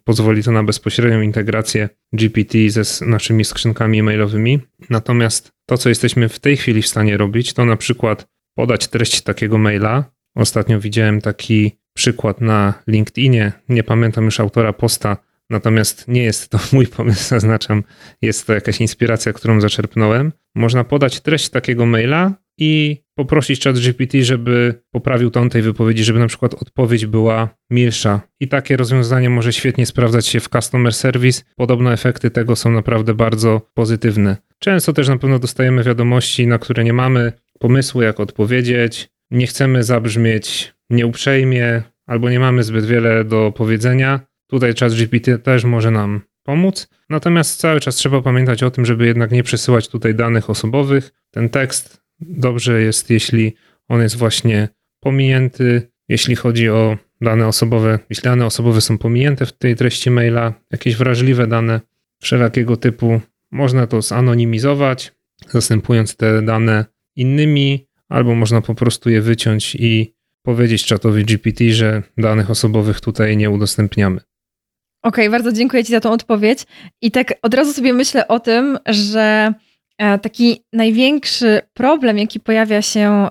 pozwoli 0.05 0.43
to 0.43 0.53
na 0.53 0.63
bezpośrednią 0.63 1.21
integrację 1.21 1.89
GPT 2.13 2.59
ze 2.71 3.07
naszymi 3.07 3.45
skrzynkami 3.45 4.03
mailowymi. 4.03 4.61
Natomiast 4.91 5.53
to, 5.67 5.79
co 5.79 5.89
jesteśmy 5.89 6.29
w 6.29 6.39
tej 6.39 6.57
chwili 6.57 6.83
w 6.83 6.87
stanie 6.87 7.17
robić, 7.17 7.53
to 7.53 7.65
na 7.65 7.77
przykład 7.77 8.27
podać 8.55 8.89
treść 8.89 9.21
takiego 9.21 9.59
maila. 9.59 10.16
Ostatnio 10.37 10.81
widziałem 10.81 11.21
taki 11.21 11.73
przykład 11.95 12.41
na 12.41 12.75
LinkedInie, 12.87 13.53
nie 13.69 13.83
pamiętam 13.83 14.25
już 14.25 14.41
autora 14.41 14.73
posta, 14.73 15.17
natomiast 15.51 16.09
nie 16.09 16.23
jest 16.23 16.49
to 16.49 16.59
mój 16.73 16.87
pomysł, 16.87 17.29
zaznaczam, 17.29 17.83
jest 18.23 18.47
to 18.47 18.55
jakaś 18.55 18.81
inspiracja, 18.81 19.33
którą 19.33 19.61
zaczerpnąłem. 19.61 20.33
Można 20.55 20.85
podać 20.85 21.21
treść 21.21 21.49
takiego 21.49 21.87
maila 21.87 22.33
i 22.59 23.03
poprosić 23.15 23.65
ChatGPT, 23.65 24.13
żeby 24.23 24.83
poprawił 24.91 25.31
ton 25.31 25.51
tej 25.51 25.63
wypowiedzi, 25.63 26.05
żeby 26.05 26.19
na 26.19 26.27
przykład 26.27 26.55
odpowiedź 26.55 27.07
była 27.07 27.49
milsza. 27.71 28.21
I 28.41 28.49
takie 28.49 28.77
rozwiązanie 28.77 29.31
może 29.31 29.53
świetnie 29.53 29.87
sprawdzać 29.87 30.27
się 30.27 30.41
w 30.41 30.49
customer 30.49 30.95
service. 30.95 31.43
Podobno 31.57 31.93
efekty 31.93 32.31
tego 32.31 32.57
są 32.57 32.71
naprawdę 32.71 33.15
bardzo 33.15 33.71
pozytywne. 33.75 34.37
Często 34.59 34.93
też 34.93 35.09
na 35.09 35.19
pewno 35.19 35.39
dostajemy 35.39 35.83
wiadomości, 35.83 36.47
na 36.47 36.59
które 36.59 36.85
nie 36.85 36.93
mamy 36.93 37.33
pomysłu, 37.59 38.03
jak 38.03 38.21
odpowiedzieć. 38.21 39.09
Nie 39.31 39.47
chcemy 39.47 39.85
zabrzmieć 39.85 40.75
nieuprzejmie, 40.91 41.83
albo 42.07 42.31
nie 42.31 42.41
mamy 42.41 42.63
zbyt 42.63 42.85
wiele 42.85 43.25
do 43.25 43.53
powiedzenia. 43.57 44.21
Tutaj 44.47 44.75
ChatGPT 44.75 45.39
też 45.43 45.65
może 45.65 45.91
nam 45.91 46.21
pomóc. 46.43 46.89
Natomiast 47.09 47.61
cały 47.61 47.81
czas 47.81 47.97
trzeba 47.97 48.23
pamiętać 48.23 48.63
o 48.63 48.71
tym, 48.71 48.87
żeby 48.87 49.07
jednak 49.07 49.31
nie 49.31 49.43
przesyłać 49.43 49.89
tutaj 49.89 50.15
danych 50.15 50.51
osobowych. 50.51 51.11
Ten 51.31 51.49
tekst 51.49 52.03
dobrze 52.21 52.83
jest, 52.83 53.11
jeśli 53.11 53.57
on 53.89 54.03
jest 54.03 54.17
właśnie 54.17 54.69
pominięty, 55.01 55.91
jeśli 56.09 56.37
chodzi 56.37 56.69
o 56.69 56.99
dane 57.21 57.47
osobowe, 57.47 57.99
jeśli 58.11 58.25
dane 58.25 58.47
osobowe 58.47 58.81
są 58.81 58.99
pominięte 58.99 59.47
w 59.47 59.53
tej 59.53 59.77
treści 59.77 60.11
maila, 60.11 60.55
jakieś 60.73 60.97
wrażliwe 60.97 61.47
dane 61.47 61.81
wszelakiego 62.21 62.77
typu, 62.77 63.21
można 63.51 63.87
to 63.87 64.03
zanonimizować, 64.03 65.13
zastępując 65.49 66.17
te 66.17 66.43
dane 66.43 66.85
innymi, 67.17 67.86
albo 68.09 68.35
można 68.35 68.61
po 68.61 68.75
prostu 68.75 69.11
je 69.11 69.21
wyciąć 69.21 69.75
i 69.75 70.15
powiedzieć 70.43 70.85
czatowi 70.85 71.25
GPT, 71.25 71.71
że 71.71 72.03
danych 72.19 72.51
osobowych 72.51 73.01
tutaj 73.01 73.37
nie 73.37 73.51
udostępniamy. 73.51 74.17
Okej, 74.17 75.29
okay, 75.29 75.31
bardzo 75.31 75.53
dziękuję 75.53 75.85
Ci 75.85 75.93
za 75.93 76.01
tą 76.01 76.13
odpowiedź. 76.13 76.67
I 77.03 77.11
tak 77.11 77.35
od 77.43 77.55
razu 77.55 77.73
sobie 77.73 77.93
myślę 77.93 78.29
o 78.29 78.41
tym, 78.41 78.79
że 78.87 79.55
e, 79.99 80.19
taki 80.19 80.65
największy 80.73 81.61
problem, 81.75 82.19
jaki 82.19 82.41
pojawia 82.41 82.83
się 82.83 83.29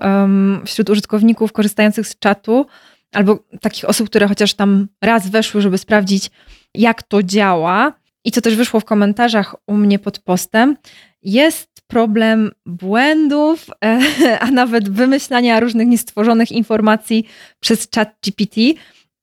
wśród 0.66 0.90
użytkowników 0.90 1.52
korzystających 1.52 2.08
z 2.08 2.18
czatu, 2.18 2.66
albo 3.12 3.38
takich 3.60 3.84
osób, 3.84 4.08
które 4.08 4.28
chociaż 4.28 4.54
tam 4.54 4.88
raz 5.02 5.30
weszły, 5.30 5.60
żeby 5.60 5.78
sprawdzić, 5.78 6.30
jak 6.74 7.02
to 7.02 7.22
działa, 7.22 7.92
i 8.24 8.30
co 8.30 8.40
też 8.40 8.56
wyszło 8.56 8.80
w 8.80 8.84
komentarzach 8.84 9.54
u 9.66 9.74
mnie 9.74 9.98
pod 9.98 10.18
postem, 10.18 10.76
jest 11.22 11.75
problem 11.86 12.50
błędów, 12.66 13.66
a 14.40 14.50
nawet 14.50 14.88
wymyślania 14.88 15.60
różnych 15.60 15.88
niestworzonych 15.88 16.52
informacji 16.52 17.26
przez 17.60 17.88
chat 17.94 18.16
GPT. 18.24 18.60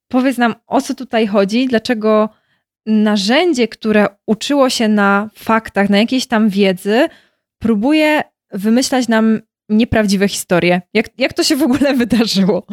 Powiedz 0.08 0.38
nam, 0.38 0.56
o 0.68 0.82
co 0.82 0.96
tutaj 0.96 1.28
chodzi, 1.28 1.68
dlaczego 1.68 2.30
narzędzie, 2.86 3.68
które 3.68 4.08
uczyło 4.28 4.70
się 4.70 4.88
na 4.88 5.30
faktach, 5.36 5.90
na 5.90 5.98
jakiejś 5.98 6.26
tam 6.28 6.50
wiedzy, 6.50 7.08
próbuje 7.60 8.22
wymyślać 8.52 9.08
nam 9.08 9.40
nieprawdziwe 9.70 10.28
historie. 10.28 10.82
Jak, 10.94 11.10
jak 11.18 11.34
to 11.34 11.44
się 11.44 11.56
w 11.56 11.64
ogóle 11.64 11.94
wydarzyło? 12.04 12.64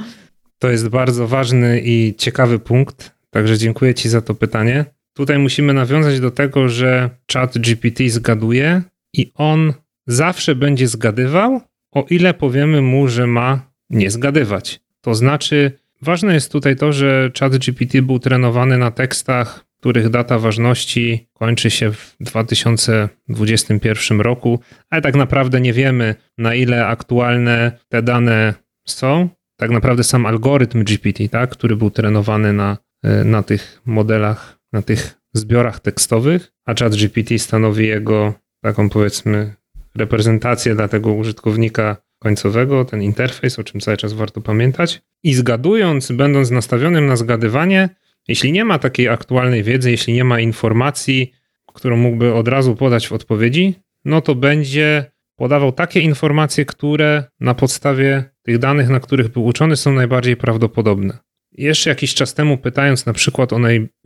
To 0.59 0.71
jest 0.71 0.89
bardzo 0.89 1.29
ważny 1.29 1.81
i 1.85 2.15
ciekawy 2.19 2.59
punkt, 2.59 3.15
także 3.31 3.59
dziękuję 3.59 3.95
Ci 3.95 4.09
za 4.09 4.21
to 4.21 4.35
pytanie. 4.35 4.85
Tutaj 5.13 5.39
musimy 5.39 5.73
nawiązać 5.73 6.21
do 6.21 6.31
tego, 6.31 6.69
że 6.69 7.11
chat 7.33 7.59
GPT 7.59 8.09
zgaduje 8.09 8.83
i 9.15 9.33
on 9.35 9.73
zawsze 10.07 10.55
będzie 10.55 10.89
zgadywał, 10.89 11.61
o 11.93 12.07
ile 12.11 12.35
powiemy 12.35 12.83
mu, 12.83 13.09
że 13.09 13.27
ma 13.27 13.71
nie 13.91 14.11
zgadywać. 14.11 14.81
To 15.01 15.15
znaczy, 15.15 15.73
ważne 16.03 16.35
jest 16.35 16.53
tutaj 16.53 16.77
to, 16.77 16.93
że 16.93 17.31
chat 17.41 17.57
GPT 17.57 18.03
był 18.03 18.19
trenowany 18.19 18.79
na 18.79 18.91
tekstach, 18.91 19.71
których 19.81 20.09
data 20.09 20.39
ważności 20.39 21.29
kończy 21.33 21.71
się 21.71 21.93
w 21.93 22.17
2021 22.21 24.21
roku, 24.21 24.61
ale 24.91 25.03
tak 25.03 25.15
naprawdę 25.15 25.61
nie 25.61 25.73
wiemy, 25.73 26.15
na 26.39 26.55
ile 26.55 26.87
aktualne 26.87 27.73
te 27.89 28.03
dane 28.03 28.55
są. 28.89 29.29
tak 29.57 29.71
naprawdę 29.71 30.05
sam 30.05 30.27
algorytm 30.27 30.85
GPT, 30.85 31.29
tak, 31.29 31.51
który 31.51 31.77
był 31.77 31.91
trenowany 31.91 32.53
na, 32.53 32.79
e, 33.03 33.25
na 33.25 33.43
tych 33.43 33.83
modelach, 33.87 34.59
na 34.73 34.83
tych 34.83 35.15
zbiorach 35.33 35.81
tekstowych, 35.81 36.53
a 36.67 36.75
chat 36.75 36.97
GPT 36.97 37.39
stanowi 37.39 37.87
jego 37.87 38.35
taką 38.61 38.91
powiedzmy 38.91 39.55
reprezentację 39.95 40.75
dla 40.75 40.89
tego 40.89 41.13
użytkownika 41.13 41.97
końcowego, 42.19 42.85
ten 42.85 43.03
interfejs, 43.03 43.59
o 43.59 43.65
czym 43.65 43.81
cały 43.81 43.97
czas 43.97 44.13
warto 44.13 44.41
pamiętać. 44.41 45.03
I 45.23 45.35
zgadując, 45.35 46.13
będąc 46.13 46.51
nastawionym 46.51 47.07
na 47.07 47.17
zgadywanie, 47.17 47.89
jeśli 48.29 48.53
nie 48.53 48.65
ma 48.65 48.79
takiej 48.79 49.09
aktualnej 49.09 49.63
wiedzy, 49.63 49.91
jeśli 49.91 50.15
nie 50.15 50.25
ma 50.25 50.41
informacji, 50.41 51.33
którą 51.75 51.97
mógłby 51.97 52.35
od 52.35 52.49
razu 52.49 52.77
podać 52.77 53.09
w 53.09 53.13
odpowiedzi, 53.13 53.75
no 54.05 54.21
to 54.21 54.35
będzie 54.35 55.11
podawał 55.37 55.73
takie 55.73 56.01
informacje, 56.01 56.65
które 56.65 57.25
na 57.41 57.55
podstawie 57.55 58.25
tych 58.43 58.59
danych, 58.59 58.89
na 58.89 59.01
których 59.01 59.29
był 59.29 59.45
uczony, 59.45 59.77
są 59.77 59.93
najbardziej 59.93 60.37
prawdopodobne. 60.37 61.19
Jeszcze 61.53 61.91
jakiś 61.91 62.15
czas 62.15 62.35
temu, 62.35 62.59
pytając 62.59 63.07
na 63.07 63.13
przykład 63.13 63.53
o 63.53 63.59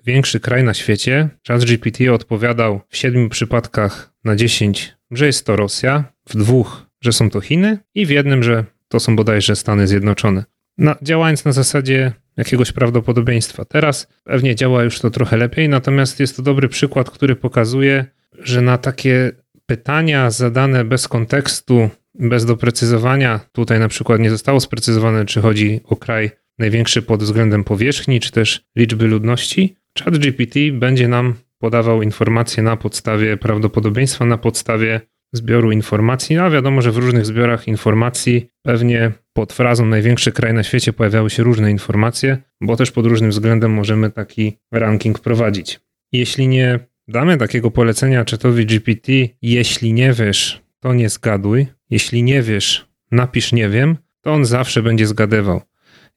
największy 0.06 0.40
kraj 0.40 0.64
na 0.64 0.74
świecie, 0.74 1.28
ChatGPT 1.48 2.08
odpowiadał 2.12 2.80
w 2.88 2.96
siedmiu 2.96 3.28
przypadkach 3.28 4.12
na 4.24 4.36
10, 4.36 4.96
że 5.10 5.26
jest 5.26 5.46
to 5.46 5.56
Rosja, 5.56 6.04
w 6.28 6.36
dwóch, 6.36 6.86
że 7.00 7.12
są 7.12 7.30
to 7.30 7.40
Chiny 7.40 7.78
i 7.94 8.06
w 8.06 8.10
jednym, 8.10 8.42
że 8.42 8.64
to 8.88 9.00
są 9.00 9.16
bodajże 9.16 9.56
Stany 9.56 9.86
Zjednoczone. 9.86 10.44
Na, 10.78 10.96
działając 11.02 11.44
na 11.44 11.52
zasadzie 11.52 12.12
jakiegoś 12.36 12.72
prawdopodobieństwa. 12.72 13.64
Teraz 13.64 14.08
pewnie 14.24 14.54
działa 14.54 14.84
już 14.84 15.00
to 15.00 15.10
trochę 15.10 15.36
lepiej, 15.36 15.68
natomiast 15.68 16.20
jest 16.20 16.36
to 16.36 16.42
dobry 16.42 16.68
przykład, 16.68 17.10
który 17.10 17.36
pokazuje, 17.36 18.04
że 18.38 18.60
na 18.60 18.78
takie 18.78 19.32
pytania 19.66 20.30
zadane 20.30 20.84
bez 20.84 21.08
kontekstu, 21.08 21.90
bez 22.14 22.44
doprecyzowania, 22.44 23.40
tutaj 23.52 23.78
na 23.78 23.88
przykład 23.88 24.20
nie 24.20 24.30
zostało 24.30 24.60
sprecyzowane, 24.60 25.24
czy 25.24 25.40
chodzi 25.40 25.80
o 25.84 25.96
kraj 25.96 26.30
największy 26.58 27.02
pod 27.02 27.22
względem 27.22 27.64
powierzchni, 27.64 28.20
czy 28.20 28.32
też 28.32 28.64
liczby 28.76 29.06
ludności, 29.06 29.76
ChatGPT 29.98 30.58
będzie 30.72 31.08
nam 31.08 31.34
podawał 31.58 32.02
informacje 32.02 32.62
na 32.62 32.76
podstawie 32.76 33.36
prawdopodobieństwa, 33.36 34.24
na 34.24 34.38
podstawie 34.38 35.00
zbioru 35.32 35.72
informacji. 35.72 36.36
No 36.36 36.42
a 36.42 36.50
wiadomo, 36.50 36.82
że 36.82 36.92
w 36.92 36.96
różnych 36.96 37.26
zbiorach 37.26 37.68
informacji 37.68 38.50
pewnie 38.62 39.12
pod 39.32 39.52
frazą 39.52 39.86
największy 39.86 40.32
kraj 40.32 40.54
na 40.54 40.62
świecie 40.62 40.92
pojawiały 40.92 41.30
się 41.30 41.42
różne 41.42 41.70
informacje, 41.70 42.38
bo 42.60 42.76
też 42.76 42.90
pod 42.90 43.06
różnym 43.06 43.30
względem 43.30 43.72
możemy 43.72 44.10
taki 44.10 44.58
ranking 44.72 45.18
prowadzić. 45.18 45.80
Jeśli 46.12 46.48
nie 46.48 46.78
damy 47.08 47.36
takiego 47.36 47.70
polecenia 47.70 48.24
czatowi 48.24 48.66
GPT, 48.66 49.12
jeśli 49.42 49.92
nie 49.92 50.12
wiesz, 50.12 50.62
to 50.80 50.94
nie 50.94 51.08
zgaduj, 51.08 51.66
jeśli 51.90 52.22
nie 52.22 52.42
wiesz, 52.42 52.86
napisz 53.10 53.52
nie 53.52 53.68
wiem, 53.68 53.96
to 54.20 54.32
on 54.32 54.44
zawsze 54.44 54.82
będzie 54.82 55.06
zgadywał. 55.06 55.60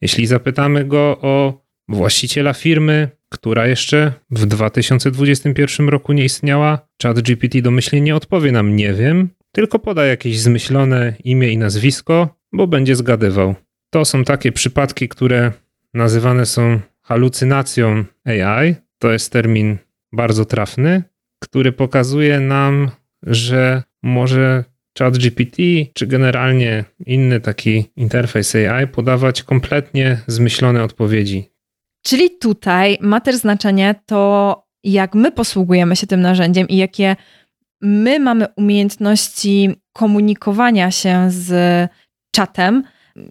Jeśli 0.02 0.28
zapytamy 0.28 0.86
go 0.86 1.18
o 1.22 1.67
właściciela 1.90 2.54
firmy, 2.54 3.10
która 3.30 3.68
jeszcze 3.68 4.14
w 4.32 4.46
2021 4.46 5.90
roku 5.90 6.14
nie 6.14 6.24
istniała, 6.24 6.88
ChatGPT 7.04 7.62
domyślnie 7.62 8.16
odpowie 8.16 8.52
nam 8.52 8.76
nie 8.76 8.94
wiem, 8.94 9.30
tylko 9.52 9.80
poda 9.80 10.06
jakieś 10.06 10.40
zmyślone 10.40 11.14
imię 11.24 11.50
i 11.50 11.58
nazwisko, 11.58 12.36
bo 12.54 12.68
będzie 12.68 12.96
zgadywał. 12.96 13.56
To 13.90 14.06
są 14.06 14.24
takie 14.24 14.52
przypadki, 14.52 15.10
które 15.10 15.52
nazywane 15.94 16.46
są 16.46 16.80
halucynacją 17.02 18.06
AI. 18.26 18.76
To 19.00 19.12
jest 19.12 19.32
termin 19.32 19.78
bardzo 20.12 20.46
trafny, 20.46 21.04
który 21.40 21.72
pokazuje 21.72 22.40
nam, 22.40 22.92
że 23.24 23.84
może 24.04 24.64
ChatGPT 25.00 25.58
czy 25.94 26.08
generalnie 26.08 26.86
inny 27.06 27.40
taki 27.40 27.86
interfejs 27.96 28.56
AI 28.56 28.88
podawać 28.88 29.44
kompletnie 29.44 30.22
zmyślone 30.28 30.84
odpowiedzi. 30.84 31.57
Czyli 32.08 32.30
tutaj 32.30 32.98
ma 33.02 33.22
też 33.22 33.36
znaczenie 33.36 33.96
to, 34.06 34.64
jak 34.84 35.16
my 35.16 35.32
posługujemy 35.32 35.96
się 35.96 36.08
tym 36.08 36.22
narzędziem 36.22 36.68
i 36.68 36.78
jakie 36.78 37.16
my 37.82 38.20
mamy 38.20 38.48
umiejętności 38.56 39.76
komunikowania 39.94 40.92
się 40.92 41.26
z 41.30 41.52
czatem, 42.32 42.84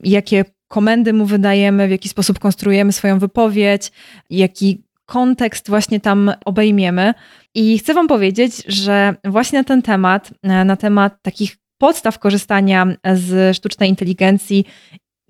jakie 0.04 0.44
komendy 0.68 1.12
mu 1.12 1.26
wydajemy, 1.26 1.88
w 1.88 1.90
jaki 1.90 2.08
sposób 2.08 2.38
konstruujemy 2.38 2.92
swoją 2.92 3.18
wypowiedź, 3.18 3.92
jaki 4.30 4.82
kontekst 5.06 5.68
właśnie 5.68 6.00
tam 6.00 6.32
obejmiemy. 6.44 7.14
I 7.54 7.78
chcę 7.78 7.94
Wam 7.94 8.08
powiedzieć, 8.08 8.62
że 8.66 9.14
właśnie 9.24 9.58
na 9.58 9.64
ten 9.64 9.82
temat, 9.82 10.30
na 10.42 10.76
temat 10.76 11.22
takich 11.22 11.56
podstaw 11.78 12.18
korzystania 12.18 12.86
z 13.14 13.56
sztucznej 13.56 13.88
inteligencji, 13.88 14.64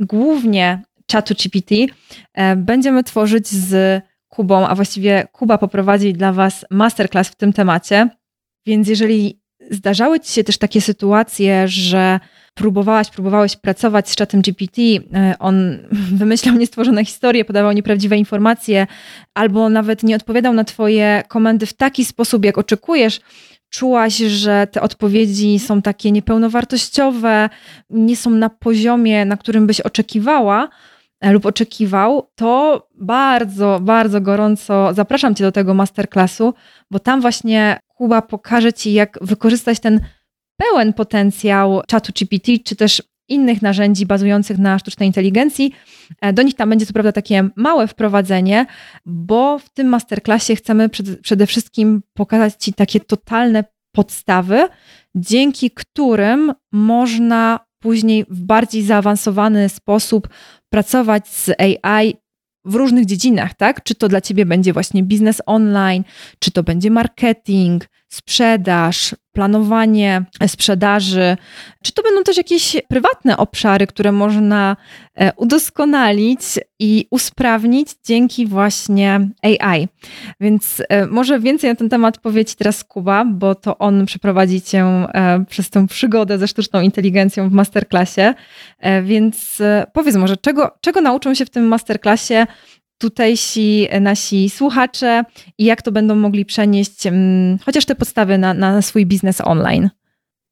głównie 0.01 0.83
czatu 1.07 1.35
GPT, 1.35 1.75
e, 2.35 2.57
będziemy 2.57 3.05
tworzyć 3.05 3.49
z 3.49 4.03
Kubą, 4.29 4.67
a 4.67 4.75
właściwie 4.75 5.27
Kuba 5.33 5.59
poprowadzi 5.59 6.13
dla 6.13 6.33
Was 6.33 6.65
masterclass 6.71 7.29
w 7.29 7.35
tym 7.35 7.53
temacie. 7.53 8.09
Więc 8.67 8.89
jeżeli 8.89 9.41
zdarzały 9.71 10.21
Ci 10.21 10.33
się 10.33 10.45
też 10.45 10.59
takie 10.59 10.81
sytuacje, 10.81 11.69
że 11.69 12.21
próbowałaś, 12.55 13.11
próbowałeś 13.11 13.57
pracować 13.57 14.11
z 14.11 14.17
czatem 14.17 14.43
GPT, 14.43 14.83
e, 14.83 15.35
on 15.39 15.79
wymyślał 16.21 16.57
niestworzone 16.57 17.05
historie, 17.05 17.45
podawał 17.45 17.73
nieprawdziwe 17.73 18.17
informacje, 18.17 18.87
albo 19.35 19.69
nawet 19.69 20.03
nie 20.03 20.17
odpowiadał 20.17 20.55
na 20.55 20.65
Twoje 20.65 21.23
komendy 21.29 21.67
w 21.67 21.73
taki 21.73 22.05
sposób, 22.05 22.45
jak 22.45 22.59
oczekujesz, 22.59 23.21
czułaś, 23.71 24.17
że 24.17 24.67
te 24.73 24.83
odpowiedzi 24.83 25.59
są 25.59 25.83
takie 25.83 26.13
niepełnowartościowe, 26.13 27.49
nie 27.91 28.17
są 28.17 28.31
na 28.31 28.51
poziomie, 28.51 29.25
na 29.25 29.37
którym 29.37 29.67
byś 29.67 29.81
oczekiwała 29.81 30.69
lub 31.23 31.47
oczekiwał, 31.47 32.31
to 32.35 32.83
bardzo, 32.95 33.81
bardzo 33.83 34.21
gorąco 34.21 34.95
zapraszam 34.95 35.35
Cię 35.35 35.45
do 35.45 35.53
tego 35.53 35.75
masterclassu, 35.75 36.55
bo 36.91 36.99
tam 36.99 37.21
właśnie 37.21 37.79
Kuba 37.89 38.23
pokaże 38.23 38.73
Ci, 38.73 38.93
jak 38.93 39.19
wykorzystać 39.23 39.81
ten 39.81 40.01
pełen 40.57 40.93
potencjał 40.93 41.83
czatu 41.87 42.13
GPT, 42.13 42.53
czy 42.65 42.77
też 42.77 43.03
innych 43.29 43.63
narzędzi 43.63 44.07
bazujących 44.07 44.59
na 44.59 44.79
sztucznej 44.79 45.09
inteligencji. 45.09 45.73
E, 46.21 46.33
do 46.33 46.43
nich 46.43 46.55
tam 46.55 46.71
będzie 46.71 46.87
co 46.87 46.93
prawda 46.93 47.13
takie 47.13 47.49
małe 47.57 47.89
wprowadzenie, 47.89 48.67
bo 49.07 49.59
w 49.59 49.69
tym 49.69 49.87
masterclassie 49.87 50.57
chcemy 50.57 50.89
przede 51.23 51.47
wszystkim 51.47 52.03
pokazać 52.15 52.55
Ci 52.59 52.73
takie 52.73 53.01
totalne 53.01 53.65
podstawy, 53.93 54.69
dzięki 55.15 55.71
którym 55.71 56.53
można 56.73 57.61
później 57.79 58.25
w 58.31 58.45
bardziej 58.45 58.83
zaawansowany 58.83 59.69
sposób 59.69 60.29
pracować 60.71 61.29
z 61.29 61.51
AI 61.61 62.15
w 62.65 62.75
różnych 62.75 63.07
dziedzinach, 63.07 63.55
tak? 63.55 63.83
Czy 63.83 63.95
to 63.95 64.09
dla 64.09 64.21
ciebie 64.21 64.47
będzie 64.47 64.73
właśnie 64.73 65.03
biznes 65.03 65.43
online, 65.47 66.05
czy 66.39 66.51
to 66.51 66.63
będzie 66.63 66.91
marketing, 66.91 67.89
sprzedaż, 68.09 69.15
planowanie 69.37 70.25
sprzedaży, 70.47 71.37
czy 71.83 71.93
to 71.93 72.03
będą 72.03 72.23
też 72.23 72.37
jakieś 72.37 72.77
prywatne 72.89 73.37
obszary, 73.37 73.87
które 73.87 74.13
można 74.13 74.77
e, 75.15 75.33
udoskonalić 75.37 76.41
i 76.79 77.07
usprawnić 77.11 77.89
dzięki 78.05 78.47
właśnie 78.47 79.29
AI. 79.43 79.89
Więc 80.41 80.83
e, 80.89 81.07
może 81.07 81.41
więcej 81.41 81.71
na 81.71 81.77
ten 81.77 81.89
temat 81.89 82.19
powie 82.19 82.45
Ci 82.45 82.57
teraz 82.57 82.85
Kuba, 82.85 83.25
bo 83.25 83.55
to 83.55 83.79
on 83.79 84.07
przeprowadzi 84.07 84.63
Cię 84.63 84.85
e, 84.85 85.45
przez 85.49 85.71
tę 85.71 85.87
przygodę 85.87 86.39
ze 86.39 86.49
sztuczną 86.49 86.81
inteligencją 86.81 87.49
w 87.49 87.53
masterclassie. 87.53 88.35
Więc 89.03 89.63
powiedz 89.93 90.17
może, 90.17 90.37
czego, 90.37 90.71
czego 90.81 91.01
nauczą 91.01 91.35
się 91.35 91.45
w 91.45 91.51
tym 91.51 91.65
masterclassie 91.69 92.47
tutejsi 92.99 93.89
nasi 94.01 94.51
słuchacze 94.51 95.25
i 95.59 95.65
jak 95.65 95.83
to 95.83 95.93
będą 95.93 96.15
mogli 96.15 96.45
przenieść 96.45 97.07
mm, 97.07 97.59
chociaż 97.65 97.85
te 97.85 97.95
podstawy 97.95 98.39
na, 98.39 98.55
na 98.55 98.83
swój 98.83 99.07
biznes 99.07 99.41
online. 99.41 99.91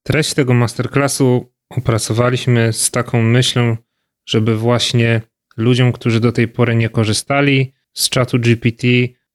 Treść 0.02 0.34
tego 0.34 0.54
masterclassu 0.54 1.52
opracowaliśmy 1.70 2.72
z 2.72 2.90
taką 2.90 3.22
myślą, 3.22 3.76
żeby 4.28 4.56
właśnie 4.56 5.20
ludziom, 5.56 5.92
którzy 5.92 6.20
do 6.20 6.32
tej 6.32 6.48
pory 6.48 6.74
nie 6.74 6.88
korzystali 6.88 7.72
z 7.92 8.08
czatu 8.08 8.38
GPT 8.38 8.86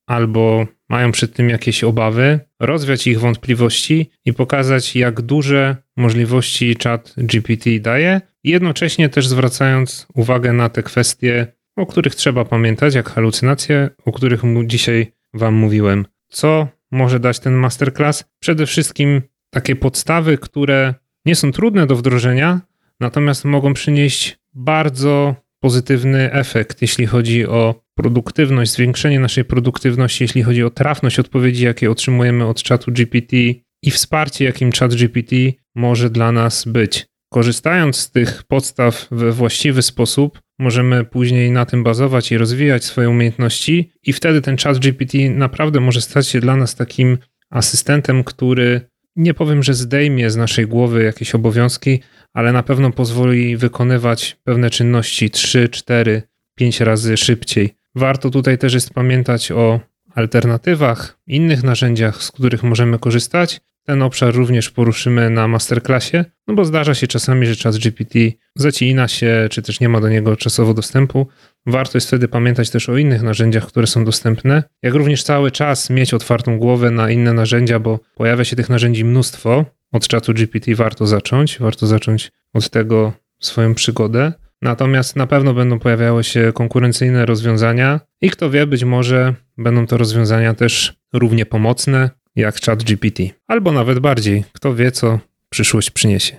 albo 0.07 0.67
mają 0.89 1.11
przed 1.11 1.33
tym 1.33 1.49
jakieś 1.49 1.83
obawy, 1.83 2.39
rozwiać 2.59 3.07
ich 3.07 3.19
wątpliwości 3.19 4.09
i 4.25 4.33
pokazać, 4.33 4.95
jak 4.95 5.21
duże 5.21 5.75
możliwości 5.97 6.75
czat 6.75 7.13
GPT 7.17 7.79
daje, 7.79 8.21
jednocześnie 8.43 9.09
też 9.09 9.27
zwracając 9.27 10.07
uwagę 10.13 10.53
na 10.53 10.69
te 10.69 10.83
kwestie 10.83 11.47
o 11.79 11.85
których 11.85 12.15
trzeba 12.15 12.45
pamiętać, 12.45 12.95
jak 12.95 13.09
halucynacje, 13.09 13.89
o 14.05 14.11
których 14.11 14.41
dzisiaj 14.65 15.13
Wam 15.33 15.53
mówiłem. 15.53 16.05
Co 16.29 16.67
może 16.91 17.19
dać 17.19 17.39
ten 17.39 17.53
masterclass? 17.53 18.23
Przede 18.39 18.65
wszystkim 18.65 19.21
takie 19.49 19.75
podstawy, 19.75 20.37
które 20.37 20.93
nie 21.25 21.35
są 21.35 21.51
trudne 21.51 21.87
do 21.87 21.95
wdrożenia, 21.95 22.61
natomiast 22.99 23.45
mogą 23.45 23.73
przynieść 23.73 24.39
bardzo 24.53 25.35
pozytywny 25.59 26.31
efekt, 26.31 26.81
jeśli 26.81 27.05
chodzi 27.05 27.47
o 27.47 27.75
produktywność, 27.95 28.71
zwiększenie 28.71 29.19
naszej 29.19 29.45
produktywności, 29.45 30.23
jeśli 30.23 30.43
chodzi 30.43 30.63
o 30.63 30.69
trafność 30.69 31.19
odpowiedzi, 31.19 31.65
jakie 31.65 31.91
otrzymujemy 31.91 32.45
od 32.45 32.63
czatu 32.63 32.91
GPT 32.91 33.37
i 33.83 33.91
wsparcie, 33.91 34.45
jakim 34.45 34.71
chat 34.71 34.95
GPT 34.95 35.35
może 35.75 36.09
dla 36.09 36.31
nas 36.31 36.65
być. 36.65 37.05
Korzystając 37.33 37.97
z 37.97 38.11
tych 38.11 38.43
podstaw 38.43 39.07
we 39.11 39.31
właściwy 39.31 39.81
sposób, 39.81 40.39
możemy 40.59 41.05
później 41.05 41.51
na 41.51 41.65
tym 41.65 41.83
bazować 41.83 42.31
i 42.31 42.37
rozwijać 42.37 42.83
swoje 42.83 43.09
umiejętności, 43.09 43.91
i 44.03 44.13
wtedy 44.13 44.41
ten 44.41 44.57
chat 44.57 44.79
GPT 44.79 45.17
naprawdę 45.29 45.79
może 45.79 46.01
stać 46.01 46.27
się 46.27 46.39
dla 46.39 46.55
nas 46.55 46.75
takim 46.75 47.17
asystentem, 47.49 48.23
który 48.23 48.81
nie 49.15 49.33
powiem, 49.33 49.63
że 49.63 49.73
zdejmie 49.73 50.29
z 50.29 50.35
naszej 50.35 50.67
głowy 50.67 51.03
jakieś 51.03 51.35
obowiązki, 51.35 51.99
ale 52.33 52.51
na 52.51 52.63
pewno 52.63 52.91
pozwoli 52.91 53.57
wykonywać 53.57 54.37
pewne 54.43 54.69
czynności 54.69 55.29
3, 55.29 55.69
4, 55.69 56.21
5 56.55 56.81
razy 56.81 57.17
szybciej. 57.17 57.75
Warto 57.95 58.29
tutaj 58.29 58.57
też 58.57 58.73
jest 58.73 58.93
pamiętać 58.93 59.51
o 59.51 59.79
alternatywach, 60.15 61.19
innych 61.27 61.63
narzędziach, 61.63 62.23
z 62.23 62.31
których 62.31 62.63
możemy 62.63 62.99
korzystać. 62.99 63.61
Ten 63.85 64.01
obszar 64.01 64.35
również 64.35 64.69
poruszymy 64.69 65.29
na 65.29 65.47
masterclassie, 65.47 66.17
no 66.47 66.53
bo 66.53 66.65
zdarza 66.65 66.93
się 66.95 67.07
czasami, 67.07 67.45
że 67.45 67.55
czas 67.55 67.77
GPT 67.77 68.19
zacina 68.55 69.07
się, 69.07 69.47
czy 69.51 69.61
też 69.61 69.79
nie 69.79 69.89
ma 69.89 70.01
do 70.01 70.09
niego 70.09 70.35
czasowo 70.35 70.73
dostępu. 70.73 71.27
Warto 71.65 71.97
jest 71.97 72.07
wtedy 72.07 72.27
pamiętać 72.27 72.69
też 72.69 72.89
o 72.89 72.97
innych 72.97 73.21
narzędziach, 73.21 73.67
które 73.67 73.87
są 73.87 74.05
dostępne, 74.05 74.63
jak 74.83 74.93
również 74.93 75.23
cały 75.23 75.51
czas 75.51 75.89
mieć 75.89 76.13
otwartą 76.13 76.57
głowę 76.57 76.91
na 76.91 77.09
inne 77.09 77.33
narzędzia, 77.33 77.79
bo 77.79 77.99
pojawia 78.15 78.43
się 78.43 78.55
tych 78.55 78.69
narzędzi 78.69 79.05
mnóstwo. 79.05 79.65
Od 79.91 80.07
czatu 80.07 80.33
GPT 80.33 80.75
warto 80.75 81.07
zacząć, 81.07 81.59
warto 81.59 81.87
zacząć 81.87 82.31
od 82.53 82.69
tego 82.69 83.13
swoją 83.39 83.75
przygodę. 83.75 84.33
Natomiast 84.61 85.15
na 85.15 85.27
pewno 85.27 85.53
będą 85.53 85.79
pojawiały 85.79 86.23
się 86.23 86.51
konkurencyjne 86.53 87.25
rozwiązania 87.25 87.99
i 88.21 88.29
kto 88.29 88.49
wie, 88.49 88.67
być 88.67 88.83
może 88.83 89.33
będą 89.57 89.87
to 89.87 89.97
rozwiązania 89.97 90.53
też 90.53 90.93
równie 91.13 91.45
pomocne 91.45 92.09
jak 92.39 92.61
ChatGPT, 92.61 93.19
albo 93.47 93.71
nawet 93.71 93.99
bardziej. 93.99 94.43
Kto 94.53 94.75
wie, 94.75 94.91
co 94.91 95.19
przyszłość 95.49 95.91
przyniesie. 95.91 96.37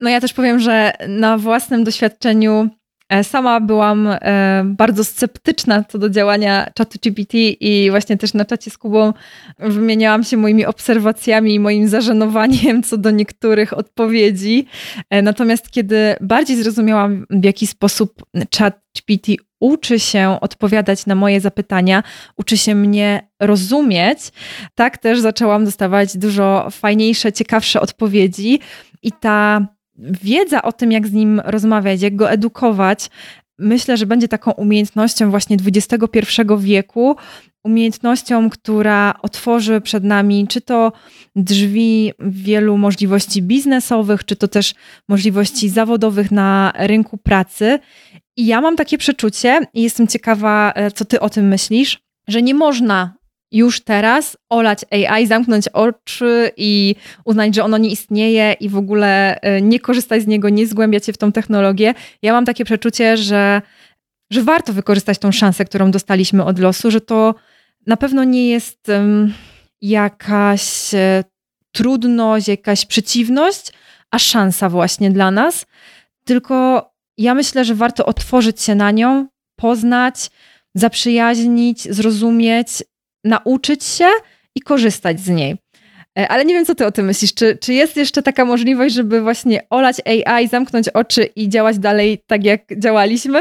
No 0.00 0.10
ja 0.10 0.20
też 0.20 0.32
powiem, 0.32 0.60
że 0.60 0.92
na 1.08 1.38
własnym 1.38 1.84
doświadczeniu 1.84 2.68
sama 3.22 3.60
byłam 3.60 4.08
e, 4.08 4.62
bardzo 4.64 5.04
sceptyczna 5.04 5.84
co 5.84 5.98
do 5.98 6.10
działania 6.10 6.70
czatu 6.74 6.98
GPT 7.02 7.38
i 7.38 7.90
właśnie 7.90 8.16
też 8.16 8.34
na 8.34 8.44
czacie 8.44 8.70
z 8.70 8.78
Kubą 8.78 9.12
wymieniałam 9.58 10.24
się 10.24 10.36
moimi 10.36 10.66
obserwacjami 10.66 11.54
i 11.54 11.60
moim 11.60 11.88
zażenowaniem 11.88 12.82
co 12.82 12.98
do 12.98 13.10
niektórych 13.10 13.78
odpowiedzi. 13.78 14.66
E, 15.10 15.22
natomiast 15.22 15.70
kiedy 15.70 16.16
bardziej 16.20 16.56
zrozumiałam, 16.62 17.26
w 17.30 17.44
jaki 17.44 17.66
sposób 17.66 18.22
czat 18.50 18.80
GPT 18.96 19.32
uczy 19.60 20.00
się 20.00 20.38
odpowiadać 20.40 21.06
na 21.06 21.14
moje 21.14 21.40
zapytania, 21.40 22.02
uczy 22.36 22.56
się 22.56 22.74
mnie 22.74 23.28
rozumieć, 23.40 24.18
tak 24.74 24.98
też 24.98 25.20
zaczęłam 25.20 25.64
dostawać 25.64 26.16
dużo 26.16 26.68
fajniejsze, 26.70 27.32
ciekawsze 27.32 27.80
odpowiedzi. 27.80 28.60
I 29.02 29.12
ta 29.12 29.66
wiedza 30.22 30.62
o 30.62 30.72
tym, 30.72 30.92
jak 30.92 31.06
z 31.06 31.12
nim 31.12 31.40
rozmawiać, 31.44 32.02
jak 32.02 32.16
go 32.16 32.30
edukować, 32.30 33.10
myślę, 33.58 33.96
że 33.96 34.06
będzie 34.06 34.28
taką 34.28 34.52
umiejętnością 34.52 35.30
właśnie 35.30 35.56
XXI 35.66 36.06
wieku, 36.58 37.16
umiejętnością, 37.64 38.50
która 38.50 39.14
otworzy 39.22 39.80
przed 39.80 40.04
nami 40.04 40.46
czy 40.48 40.60
to 40.60 40.92
drzwi 41.36 42.12
wielu 42.18 42.78
możliwości 42.78 43.42
biznesowych, 43.42 44.24
czy 44.24 44.36
to 44.36 44.48
też 44.48 44.74
możliwości 45.08 45.68
zawodowych 45.68 46.30
na 46.30 46.72
rynku 46.76 47.18
pracy. 47.18 47.78
I 48.36 48.46
ja 48.46 48.60
mam 48.60 48.76
takie 48.76 48.98
przeczucie 48.98 49.60
i 49.74 49.82
jestem 49.82 50.06
ciekawa, 50.06 50.72
e, 50.74 50.90
co 50.90 51.04
ty 51.04 51.20
o 51.20 51.30
tym 51.30 51.48
myślisz, 51.48 51.98
że 52.28 52.42
nie 52.42 52.54
można 52.54 53.19
już 53.52 53.80
teraz 53.80 54.36
olać 54.48 54.84
AI, 54.90 55.26
zamknąć 55.26 55.68
oczy 55.68 56.50
i 56.56 56.94
uznać, 57.24 57.54
że 57.54 57.64
ono 57.64 57.78
nie 57.78 57.90
istnieje 57.90 58.52
i 58.60 58.68
w 58.68 58.76
ogóle 58.76 59.40
e, 59.40 59.62
nie 59.62 59.80
korzystać 59.80 60.22
z 60.22 60.26
niego, 60.26 60.48
nie 60.48 60.66
zgłębiać 60.66 61.06
się 61.06 61.12
w 61.12 61.18
tą 61.18 61.32
technologię. 61.32 61.94
Ja 62.22 62.32
mam 62.32 62.44
takie 62.44 62.64
przeczucie, 62.64 63.16
że, 63.16 63.62
że 64.30 64.42
warto 64.42 64.72
wykorzystać 64.72 65.18
tą 65.18 65.32
szansę, 65.32 65.64
którą 65.64 65.90
dostaliśmy 65.90 66.44
od 66.44 66.58
losu, 66.58 66.90
że 66.90 67.00
to 67.00 67.34
na 67.86 67.96
pewno 67.96 68.24
nie 68.24 68.48
jest 68.48 68.90
jakaś 69.80 70.94
e, 70.94 71.24
trudność, 71.72 72.48
jakaś 72.48 72.86
przeciwność, 72.86 73.72
a 74.10 74.18
szansa 74.18 74.68
właśnie 74.68 75.10
dla 75.10 75.30
nas. 75.30 75.66
Tylko 76.24 76.90
ja 77.18 77.34
myślę, 77.34 77.64
że 77.64 77.74
warto 77.74 78.06
otworzyć 78.06 78.62
się 78.62 78.74
na 78.74 78.90
nią, 78.90 79.26
poznać, 79.56 80.30
zaprzyjaźnić, 80.74 81.94
zrozumieć, 81.94 82.68
nauczyć 83.24 83.84
się 83.84 84.08
i 84.54 84.60
korzystać 84.60 85.20
z 85.20 85.28
niej. 85.28 85.56
E, 86.18 86.28
ale 86.28 86.44
nie 86.44 86.54
wiem, 86.54 86.64
co 86.64 86.74
ty 86.74 86.86
o 86.86 86.92
tym 86.92 87.06
myślisz. 87.06 87.34
Czy, 87.34 87.58
czy 87.60 87.72
jest 87.72 87.96
jeszcze 87.96 88.22
taka 88.22 88.44
możliwość, 88.44 88.94
żeby 88.94 89.20
właśnie 89.20 89.60
olać 89.70 89.96
AI, 90.04 90.48
zamknąć 90.48 90.88
oczy 90.88 91.24
i 91.24 91.48
działać 91.48 91.78
dalej 91.78 92.22
tak, 92.26 92.44
jak 92.44 92.60
działaliśmy? 92.78 93.40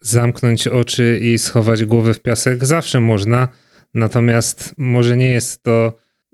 Zamknąć 0.00 0.68
oczy 0.68 1.18
i 1.22 1.38
schować 1.38 1.84
głowę 1.84 2.14
w 2.14 2.20
piasek 2.20 2.64
zawsze 2.64 3.00
można, 3.00 3.48
natomiast 3.94 4.74
może 4.78 5.16
nie 5.16 5.30
jest 5.30 5.62
to 5.62 5.92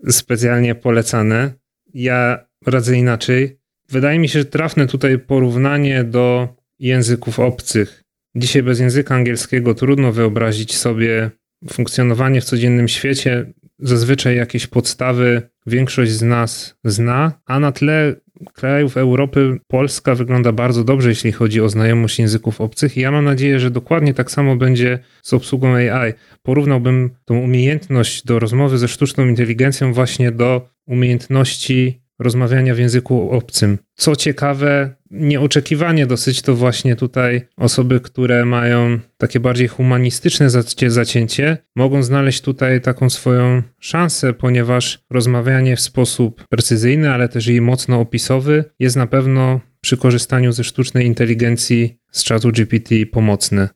specjalnie 0.08 0.74
polecane. 0.74 1.52
Ja 1.94 2.38
radzę 2.66 2.96
inaczej. 2.96 3.60
Wydaje 3.88 4.18
mi 4.18 4.28
się, 4.28 4.38
że 4.38 4.44
trafne 4.44 4.86
tutaj 4.86 5.18
porównanie 5.18 6.04
do 6.04 6.48
języków 6.78 7.40
obcych. 7.40 8.04
Dzisiaj 8.34 8.62
bez 8.62 8.80
języka 8.80 9.14
angielskiego 9.14 9.74
trudno 9.74 10.12
wyobrazić 10.12 10.76
sobie 10.76 11.30
funkcjonowanie 11.68 12.40
w 12.40 12.44
codziennym 12.44 12.88
świecie 12.88 13.52
zazwyczaj 13.78 14.36
jakieś 14.36 14.66
podstawy 14.66 15.42
większość 15.66 16.12
z 16.12 16.22
nas 16.22 16.78
zna, 16.84 17.32
a 17.46 17.60
na 17.60 17.72
tle 17.72 18.14
krajów 18.52 18.96
Europy 18.96 19.58
Polska 19.66 20.14
wygląda 20.14 20.52
bardzo 20.52 20.84
dobrze, 20.84 21.08
jeśli 21.08 21.32
chodzi 21.32 21.60
o 21.60 21.68
znajomość 21.68 22.18
języków 22.18 22.60
obcych 22.60 22.96
i 22.96 23.00
ja 23.00 23.10
mam 23.10 23.24
nadzieję, 23.24 23.60
że 23.60 23.70
dokładnie 23.70 24.14
tak 24.14 24.30
samo 24.30 24.56
będzie 24.56 24.98
z 25.22 25.32
obsługą 25.32 25.74
AI. 25.74 26.12
Porównałbym 26.42 27.10
tą 27.24 27.38
umiejętność 27.38 28.24
do 28.24 28.38
rozmowy 28.38 28.78
ze 28.78 28.88
sztuczną 28.88 29.28
inteligencją 29.28 29.92
właśnie 29.92 30.32
do 30.32 30.68
umiejętności 30.86 31.99
rozmawiania 32.20 32.74
w 32.74 32.78
języku 32.78 33.30
obcym. 33.30 33.78
Co 33.94 34.16
ciekawe, 34.16 34.94
nieoczekiwanie 35.10 36.06
dosyć 36.06 36.42
to 36.42 36.54
właśnie 36.54 36.96
tutaj 36.96 37.40
osoby, 37.56 38.00
które 38.00 38.44
mają 38.44 38.98
takie 39.18 39.40
bardziej 39.40 39.68
humanistyczne 39.68 40.46
zacięcie, 40.86 41.58
mogą 41.76 42.02
znaleźć 42.02 42.40
tutaj 42.40 42.80
taką 42.80 43.10
swoją 43.10 43.62
szansę, 43.78 44.32
ponieważ 44.32 45.04
rozmawianie 45.10 45.76
w 45.76 45.80
sposób 45.80 46.44
precyzyjny, 46.48 47.12
ale 47.12 47.28
też 47.28 47.48
i 47.48 47.60
mocno 47.60 48.00
opisowy 48.00 48.64
jest 48.78 48.96
na 48.96 49.06
pewno 49.06 49.60
przy 49.80 49.96
korzystaniu 49.96 50.52
ze 50.52 50.64
sztucznej 50.64 51.06
inteligencji 51.06 51.98
z 52.10 52.24
czatu 52.24 52.52
GPT 52.52 53.06
pomocne. 53.12 53.68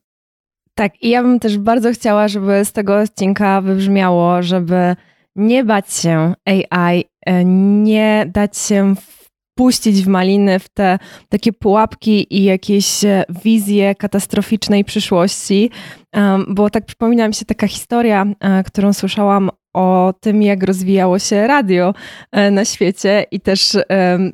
Tak, 0.75 1.03
i 1.03 1.09
ja 1.09 1.23
bym 1.23 1.39
też 1.39 1.57
bardzo 1.57 1.93
chciała, 1.93 2.27
żeby 2.27 2.65
z 2.65 2.71
tego 2.71 2.99
odcinka 2.99 3.61
wybrzmiało, 3.61 4.41
żeby 4.43 4.95
nie 5.35 5.63
bać 5.63 5.93
się 5.93 6.33
AI, 6.45 7.03
e, 7.25 7.45
nie 7.45 8.25
dać 8.33 8.57
się 8.57 8.95
wpuścić 9.55 10.03
w 10.03 10.07
maliny, 10.07 10.59
w 10.59 10.69
te 10.69 10.99
takie 11.29 11.53
pułapki 11.53 12.27
i 12.37 12.43
jakieś 12.43 13.05
e, 13.05 13.23
wizje 13.43 13.95
katastroficznej 13.95 14.85
przyszłości, 14.85 15.69
bo 16.47 16.69
tak 16.69 16.85
przypomina 16.85 17.27
mi 17.27 17.33
się 17.33 17.45
taka 17.45 17.67
historia, 17.67 18.25
e, 18.39 18.63
którą 18.63 18.93
słyszałam 18.93 19.49
o 19.75 20.13
tym, 20.19 20.41
jak 20.41 20.63
rozwijało 20.63 21.19
się 21.19 21.47
radio 21.47 21.93
na 22.51 22.65
świecie. 22.65 23.25
I 23.31 23.39
też 23.39 23.77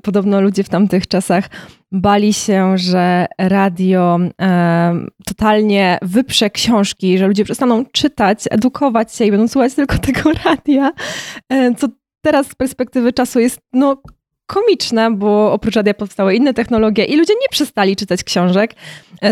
podobno 0.04 0.42
ludzie 0.42 0.64
w 0.64 0.70
tamtych 0.70 1.08
czasach 1.08 1.50
bali 1.92 2.34
się, 2.34 2.78
że 2.78 3.26
radio 3.38 4.20
e, 4.42 5.06
totalnie 5.26 5.98
wyprze 6.02 6.50
książki, 6.50 7.18
że 7.18 7.28
ludzie 7.28 7.44
przestaną 7.44 7.86
czytać, 7.86 8.44
edukować 8.50 9.16
się 9.16 9.26
i 9.26 9.32
będą 9.32 9.48
słuchać 9.48 9.74
tylko 9.74 9.98
tego 9.98 10.32
radia, 10.46 10.92
e, 11.50 11.76
co 11.76 11.88
teraz 12.22 12.48
z 12.48 12.56
perspektywy 12.56 13.14
czasu 13.14 13.40
jest 13.40 13.60
no, 13.74 14.02
komiczne, 14.52 15.12
bo 15.12 15.54
oprócz 15.54 15.76
radia 15.76 15.94
powstały 15.94 16.36
inne 16.36 16.54
technologie 16.54 17.06
i 17.06 17.18
ludzie 17.18 17.34
nie 17.34 17.48
przestali 17.52 17.96
czytać 17.96 18.24
książek. 18.24 18.74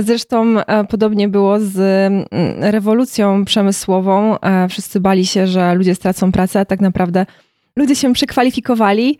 Zresztą 0.02 0.60
e, 0.60 0.84
podobnie 0.84 1.30
było 1.30 1.60
z 1.60 1.78
mm, 1.78 2.26
rewolucją 2.60 3.46
przemysłową. 3.46 4.40
E, 4.40 4.68
wszyscy 4.70 5.00
bali 5.00 5.26
się, 5.26 5.48
że 5.48 5.76
ludzie 5.76 5.96
stracą 5.96 6.32
pracę, 6.32 6.60
a 6.60 6.66
tak 6.66 6.82
naprawdę 6.82 7.26
ludzie 7.76 7.96
się 7.96 8.14
przekwalifikowali 8.14 9.20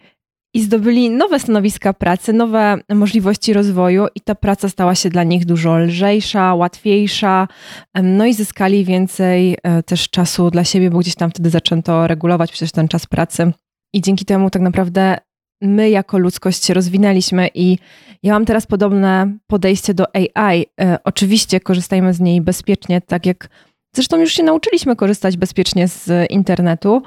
i 0.54 0.62
zdobyli 0.62 1.10
nowe 1.10 1.40
stanowiska 1.40 1.94
pracy, 1.94 2.34
nowe 2.34 2.78
możliwości 2.90 3.54
rozwoju, 3.54 4.08
i 4.16 4.22
ta 4.22 4.36
praca 4.36 4.70
stała 4.70 4.96
się 4.96 5.10
dla 5.10 5.24
nich 5.24 5.46
dużo 5.46 5.78
lżejsza, 5.78 6.56
łatwiejsza, 6.56 7.48
no 8.04 8.26
i 8.26 8.34
zyskali 8.34 8.86
więcej 8.86 9.58
e, 9.64 9.84
też 9.84 10.10
czasu 10.10 10.52
dla 10.52 10.64
siebie, 10.64 10.90
bo 10.90 11.00
gdzieś 11.00 11.16
tam 11.16 11.30
wtedy 11.30 11.50
zaczęto 11.50 12.08
regulować 12.08 12.52
przecież 12.52 12.72
ten 12.72 12.88
czas 12.88 13.06
pracy. 13.06 13.52
I 13.94 14.02
dzięki 14.02 14.26
temu 14.26 14.50
tak 14.50 14.62
naprawdę 14.62 15.18
my 15.62 15.90
jako 15.90 16.18
ludzkość 16.18 16.66
się 16.66 16.74
rozwinęliśmy 16.74 17.50
i 17.54 17.78
ja 18.24 18.34
mam 18.34 18.46
teraz 18.46 18.66
podobne 18.66 19.38
podejście 19.48 19.94
do 19.94 20.06
AI. 20.16 20.66
E, 20.82 20.98
oczywiście 21.04 21.60
korzystajmy 21.60 22.14
z 22.14 22.20
niej 22.20 22.42
bezpiecznie, 22.42 23.02
tak 23.02 23.26
jak 23.26 23.50
zresztą 23.96 24.18
już 24.18 24.34
się 24.34 24.44
nauczyliśmy 24.44 24.96
korzystać 24.96 25.38
bezpiecznie 25.38 25.88
z 25.88 26.32
internetu 26.32 27.02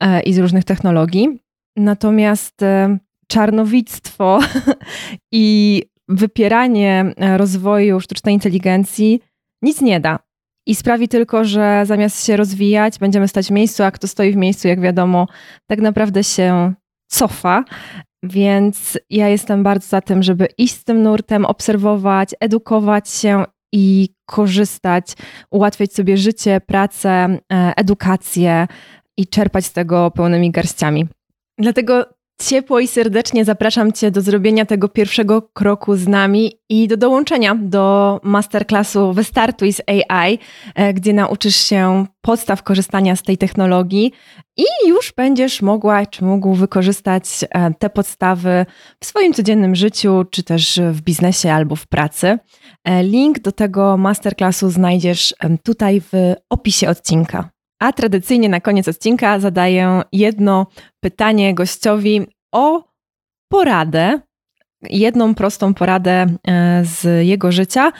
e, 0.00 0.20
i 0.20 0.32
z 0.32 0.38
różnych 0.38 0.64
technologii. 0.64 1.38
Natomiast 1.76 2.62
e, 2.62 2.98
czarnowictwo 3.28 4.38
i 5.32 5.82
wypieranie 6.08 7.14
rozwoju 7.36 8.00
sztucznej 8.00 8.34
inteligencji 8.34 9.20
nic 9.62 9.80
nie 9.80 10.00
da. 10.00 10.18
I 10.66 10.74
sprawi 10.74 11.08
tylko, 11.08 11.44
że 11.44 11.82
zamiast 11.86 12.26
się 12.26 12.36
rozwijać, 12.36 12.98
będziemy 12.98 13.28
stać 13.28 13.46
w 13.46 13.50
miejscu, 13.50 13.82
a 13.82 13.90
kto 13.90 14.08
stoi 14.08 14.32
w 14.32 14.36
miejscu, 14.36 14.68
jak 14.68 14.80
wiadomo, 14.80 15.26
tak 15.66 15.80
naprawdę 15.80 16.24
się 16.24 16.74
cofa. 17.06 17.64
Więc 18.22 18.98
ja 19.10 19.28
jestem 19.28 19.62
bardzo 19.62 19.88
za 19.88 20.00
tym, 20.00 20.22
żeby 20.22 20.48
iść 20.58 20.74
z 20.74 20.84
tym 20.84 21.02
nurtem, 21.02 21.44
obserwować, 21.44 22.34
edukować 22.40 23.10
się 23.10 23.44
i 23.72 24.08
korzystać, 24.26 25.14
ułatwiać 25.50 25.92
sobie 25.92 26.16
życie, 26.16 26.60
pracę, 26.60 27.08
e, 27.08 27.38
edukację 27.76 28.66
i 29.16 29.26
czerpać 29.26 29.66
z 29.66 29.72
tego 29.72 30.10
pełnymi 30.10 30.50
garściami. 30.50 31.06
Dlatego 31.58 32.15
ciepło 32.42 32.80
i 32.80 32.88
serdecznie 32.88 33.44
zapraszam 33.44 33.92
Cię 33.92 34.10
do 34.10 34.20
zrobienia 34.20 34.66
tego 34.66 34.88
pierwszego 34.88 35.42
kroku 35.42 35.96
z 35.96 36.08
nami 36.08 36.52
i 36.68 36.88
do 36.88 36.96
dołączenia 36.96 37.54
do 37.54 38.20
masterclassu 38.22 39.12
Wystartuj 39.12 39.72
z 39.72 39.80
AI, 39.86 40.38
e, 40.74 40.94
gdzie 40.94 41.12
nauczysz 41.12 41.56
się 41.56 42.06
podstaw 42.20 42.62
korzystania 42.62 43.16
z 43.16 43.22
tej 43.22 43.38
technologii 43.38 44.12
i 44.56 44.88
już 44.88 45.12
będziesz 45.16 45.62
mogła 45.62 46.06
czy 46.06 46.24
mógł 46.24 46.54
wykorzystać 46.54 47.24
e, 47.50 47.74
te 47.74 47.90
podstawy 47.90 48.66
w 49.00 49.06
swoim 49.06 49.32
codziennym 49.32 49.74
życiu, 49.74 50.24
czy 50.30 50.42
też 50.42 50.80
w 50.92 51.00
biznesie 51.00 51.52
albo 51.52 51.76
w 51.76 51.86
pracy. 51.86 52.38
E, 52.84 53.02
link 53.02 53.38
do 53.38 53.52
tego 53.52 53.96
masterclassu 53.96 54.70
znajdziesz 54.70 55.34
tutaj 55.62 56.00
w 56.00 56.34
opisie 56.50 56.88
odcinka. 56.88 57.55
A 57.78 57.92
tradycyjnie 57.92 58.48
na 58.48 58.60
koniec 58.60 58.88
odcinka 58.88 59.40
zadaję 59.40 60.02
jedno 60.12 60.66
pytanie 61.00 61.54
gościowi 61.54 62.26
o 62.52 62.84
poradę, 63.48 64.20
jedną 64.82 65.34
prostą 65.34 65.74
poradę 65.74 66.26
e, 66.48 66.82
z 66.84 67.26
jego 67.26 67.52
życia, 67.52 67.92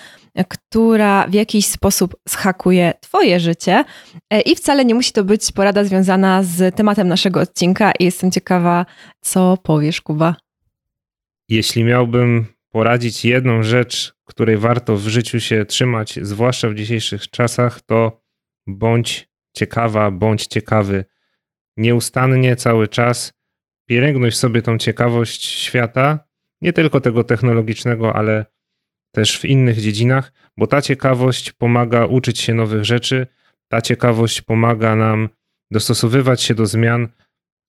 która 0.48 1.26
w 1.28 1.34
jakiś 1.34 1.66
sposób 1.66 2.16
schakuje 2.28 2.92
Twoje 3.00 3.40
życie. 3.40 3.84
E, 4.30 4.40
I 4.40 4.56
wcale 4.56 4.84
nie 4.84 4.94
musi 4.94 5.12
to 5.12 5.24
być 5.24 5.52
porada 5.52 5.84
związana 5.84 6.42
z 6.42 6.76
tematem 6.76 7.08
naszego 7.08 7.40
odcinka. 7.40 7.92
I 7.92 8.04
jestem 8.04 8.30
ciekawa, 8.30 8.86
co 9.20 9.56
powiesz, 9.62 10.00
Kuba. 10.00 10.36
Jeśli 11.48 11.84
miałbym 11.84 12.46
poradzić 12.70 13.24
jedną 13.24 13.62
rzecz, 13.62 14.14
której 14.24 14.56
warto 14.56 14.96
w 14.96 15.08
życiu 15.08 15.40
się 15.40 15.64
trzymać, 15.64 16.18
zwłaszcza 16.22 16.68
w 16.68 16.74
dzisiejszych 16.74 17.30
czasach, 17.30 17.80
to 17.80 18.20
bądź 18.66 19.28
ciekawa, 19.56 20.10
bądź 20.10 20.46
ciekawy 20.46 21.04
nieustannie, 21.76 22.56
cały 22.56 22.88
czas. 22.88 23.32
Pielęgnuj 23.88 24.32
sobie 24.32 24.62
tą 24.62 24.78
ciekawość 24.78 25.44
świata, 25.44 26.18
nie 26.60 26.72
tylko 26.72 27.00
tego 27.00 27.24
technologicznego, 27.24 28.16
ale 28.16 28.46
też 29.12 29.38
w 29.38 29.44
innych 29.44 29.80
dziedzinach, 29.80 30.32
bo 30.56 30.66
ta 30.66 30.82
ciekawość 30.82 31.52
pomaga 31.52 32.06
uczyć 32.06 32.40
się 32.40 32.54
nowych 32.54 32.84
rzeczy, 32.84 33.26
ta 33.68 33.80
ciekawość 33.80 34.42
pomaga 34.42 34.96
nam 34.96 35.28
dostosowywać 35.70 36.42
się 36.42 36.54
do 36.54 36.66
zmian 36.66 37.08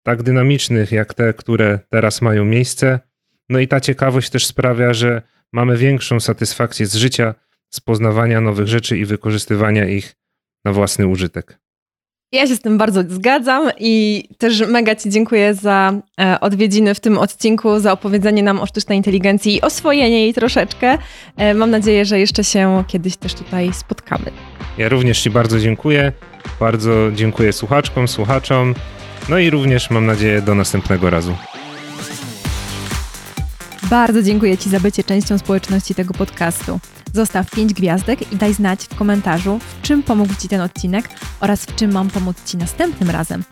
tak 0.03 0.23
dynamicznych 0.23 0.91
jak 0.91 1.13
te, 1.13 1.33
które 1.33 1.79
teraz 1.89 2.21
mają 2.21 2.45
miejsce. 2.45 2.99
No 3.49 3.59
i 3.59 3.67
ta 3.67 3.79
ciekawość 3.79 4.29
też 4.29 4.45
sprawia, 4.45 4.93
że 4.93 5.21
mamy 5.53 5.77
większą 5.77 6.19
satysfakcję 6.19 6.85
z 6.85 6.95
życia, 6.95 7.35
z 7.69 7.79
poznawania 7.79 8.41
nowych 8.41 8.67
rzeczy 8.67 8.97
i 8.97 9.05
wykorzystywania 9.05 9.85
ich 9.85 10.15
na 10.65 10.73
własny 10.73 11.07
użytek. 11.07 11.59
Ja 12.31 12.47
się 12.47 12.55
z 12.55 12.61
tym 12.61 12.77
bardzo 12.77 13.03
zgadzam 13.09 13.69
i 13.79 14.23
też 14.37 14.67
mega 14.67 14.95
Ci 14.95 15.09
dziękuję 15.09 15.53
za 15.53 15.93
e, 16.19 16.39
odwiedziny 16.39 16.95
w 16.95 16.99
tym 16.99 17.17
odcinku, 17.17 17.79
za 17.79 17.91
opowiedzenie 17.91 18.43
nam 18.43 18.59
o 18.59 18.65
sztucznej 18.65 18.97
inteligencji 18.97 19.55
i 19.55 19.61
oswojenie 19.61 20.21
jej 20.21 20.33
troszeczkę. 20.33 20.97
E, 21.37 21.53
mam 21.53 21.71
nadzieję, 21.71 22.05
że 22.05 22.19
jeszcze 22.19 22.43
się 22.43 22.83
kiedyś 22.87 23.17
też 23.17 23.33
tutaj 23.33 23.73
spotkamy. 23.73 24.31
Ja 24.77 24.89
również 24.89 25.21
Ci 25.21 25.29
bardzo 25.29 25.59
dziękuję. 25.59 26.11
Bardzo 26.59 26.91
dziękuję 27.15 27.53
słuchaczkom, 27.53 28.07
słuchaczom. 28.07 28.75
No 29.29 29.39
i 29.39 29.49
również 29.49 29.89
mam 29.89 30.05
nadzieję 30.05 30.41
do 30.41 30.55
następnego 30.55 31.09
razu. 31.09 31.35
Bardzo 33.89 34.23
dziękuję 34.23 34.57
Ci 34.57 34.69
za 34.69 34.79
bycie 34.79 35.03
częścią 35.03 35.37
społeczności 35.37 35.95
tego 35.95 36.13
podcastu. 36.13 36.79
Zostaw 37.13 37.51
5 37.51 37.73
gwiazdek 37.73 38.31
i 38.31 38.35
daj 38.35 38.53
znać 38.53 38.83
w 38.83 38.95
komentarzu, 38.95 39.59
w 39.59 39.81
czym 39.81 40.03
pomógł 40.03 40.35
Ci 40.35 40.47
ten 40.47 40.61
odcinek 40.61 41.09
oraz 41.39 41.65
w 41.65 41.75
czym 41.75 41.91
mam 41.91 42.09
pomóc 42.09 42.37
Ci 42.45 42.57
następnym 42.57 43.09
razem. 43.09 43.43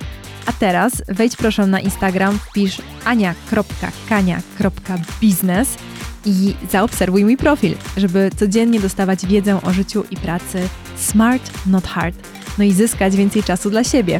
A 0.45 0.53
teraz 0.53 1.03
wejdź 1.07 1.35
proszę 1.35 1.67
na 1.67 1.79
Instagram, 1.79 2.39
wpisz 2.39 2.81
ania.kania.biznes 3.05 5.77
i 6.25 6.55
zaobserwuj 6.71 7.23
mój 7.23 7.37
profil, 7.37 7.75
żeby 7.97 8.29
codziennie 8.37 8.79
dostawać 8.79 9.25
wiedzę 9.25 9.61
o 9.61 9.73
życiu 9.73 10.03
i 10.11 10.17
pracy 10.17 10.69
smart, 10.97 11.51
not 11.65 11.87
hard. 11.87 12.15
No 12.57 12.63
i 12.63 12.73
zyskać 12.73 13.15
więcej 13.15 13.43
czasu 13.43 13.69
dla 13.69 13.83
siebie, 13.83 14.19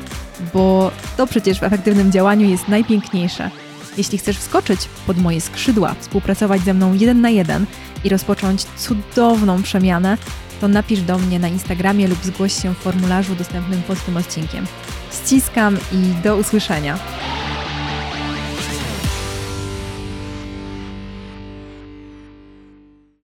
bo 0.54 0.92
to 1.18 1.28
przecież 1.28 1.60
w 1.60 1.64
efektywnym 1.64 2.12
działaniu 2.12 2.50
jest 2.50 2.68
najpiękniejsze. 2.68 3.52
Jeśli 3.98 4.18
chcesz 4.18 4.38
wskoczyć 4.38 4.80
pod 5.08 5.18
moje 5.18 5.42
skrzydła, 5.42 5.96
współpracować 6.00 6.62
ze 6.62 6.74
mną 6.74 6.94
jeden 6.94 7.22
na 7.22 7.30
jeden 7.30 7.66
i 8.04 8.10
rozpocząć 8.10 8.64
cudowną 8.64 9.64
przemianę, 9.64 10.18
to 10.62 10.68
napisz 10.68 11.02
do 11.02 11.18
mnie 11.18 11.40
na 11.40 11.48
Instagramie 11.48 12.08
lub 12.08 12.24
zgłoś 12.24 12.62
się 12.62 12.74
w 12.74 12.78
formularzu 12.78 13.36
dostępnym 13.36 13.82
pod 13.82 14.06
tym 14.06 14.18
odcinkiem. 14.18 14.66
Ściskam 15.12 15.78
i 15.92 16.24
do 16.24 16.38
usłyszenia. 16.38 17.00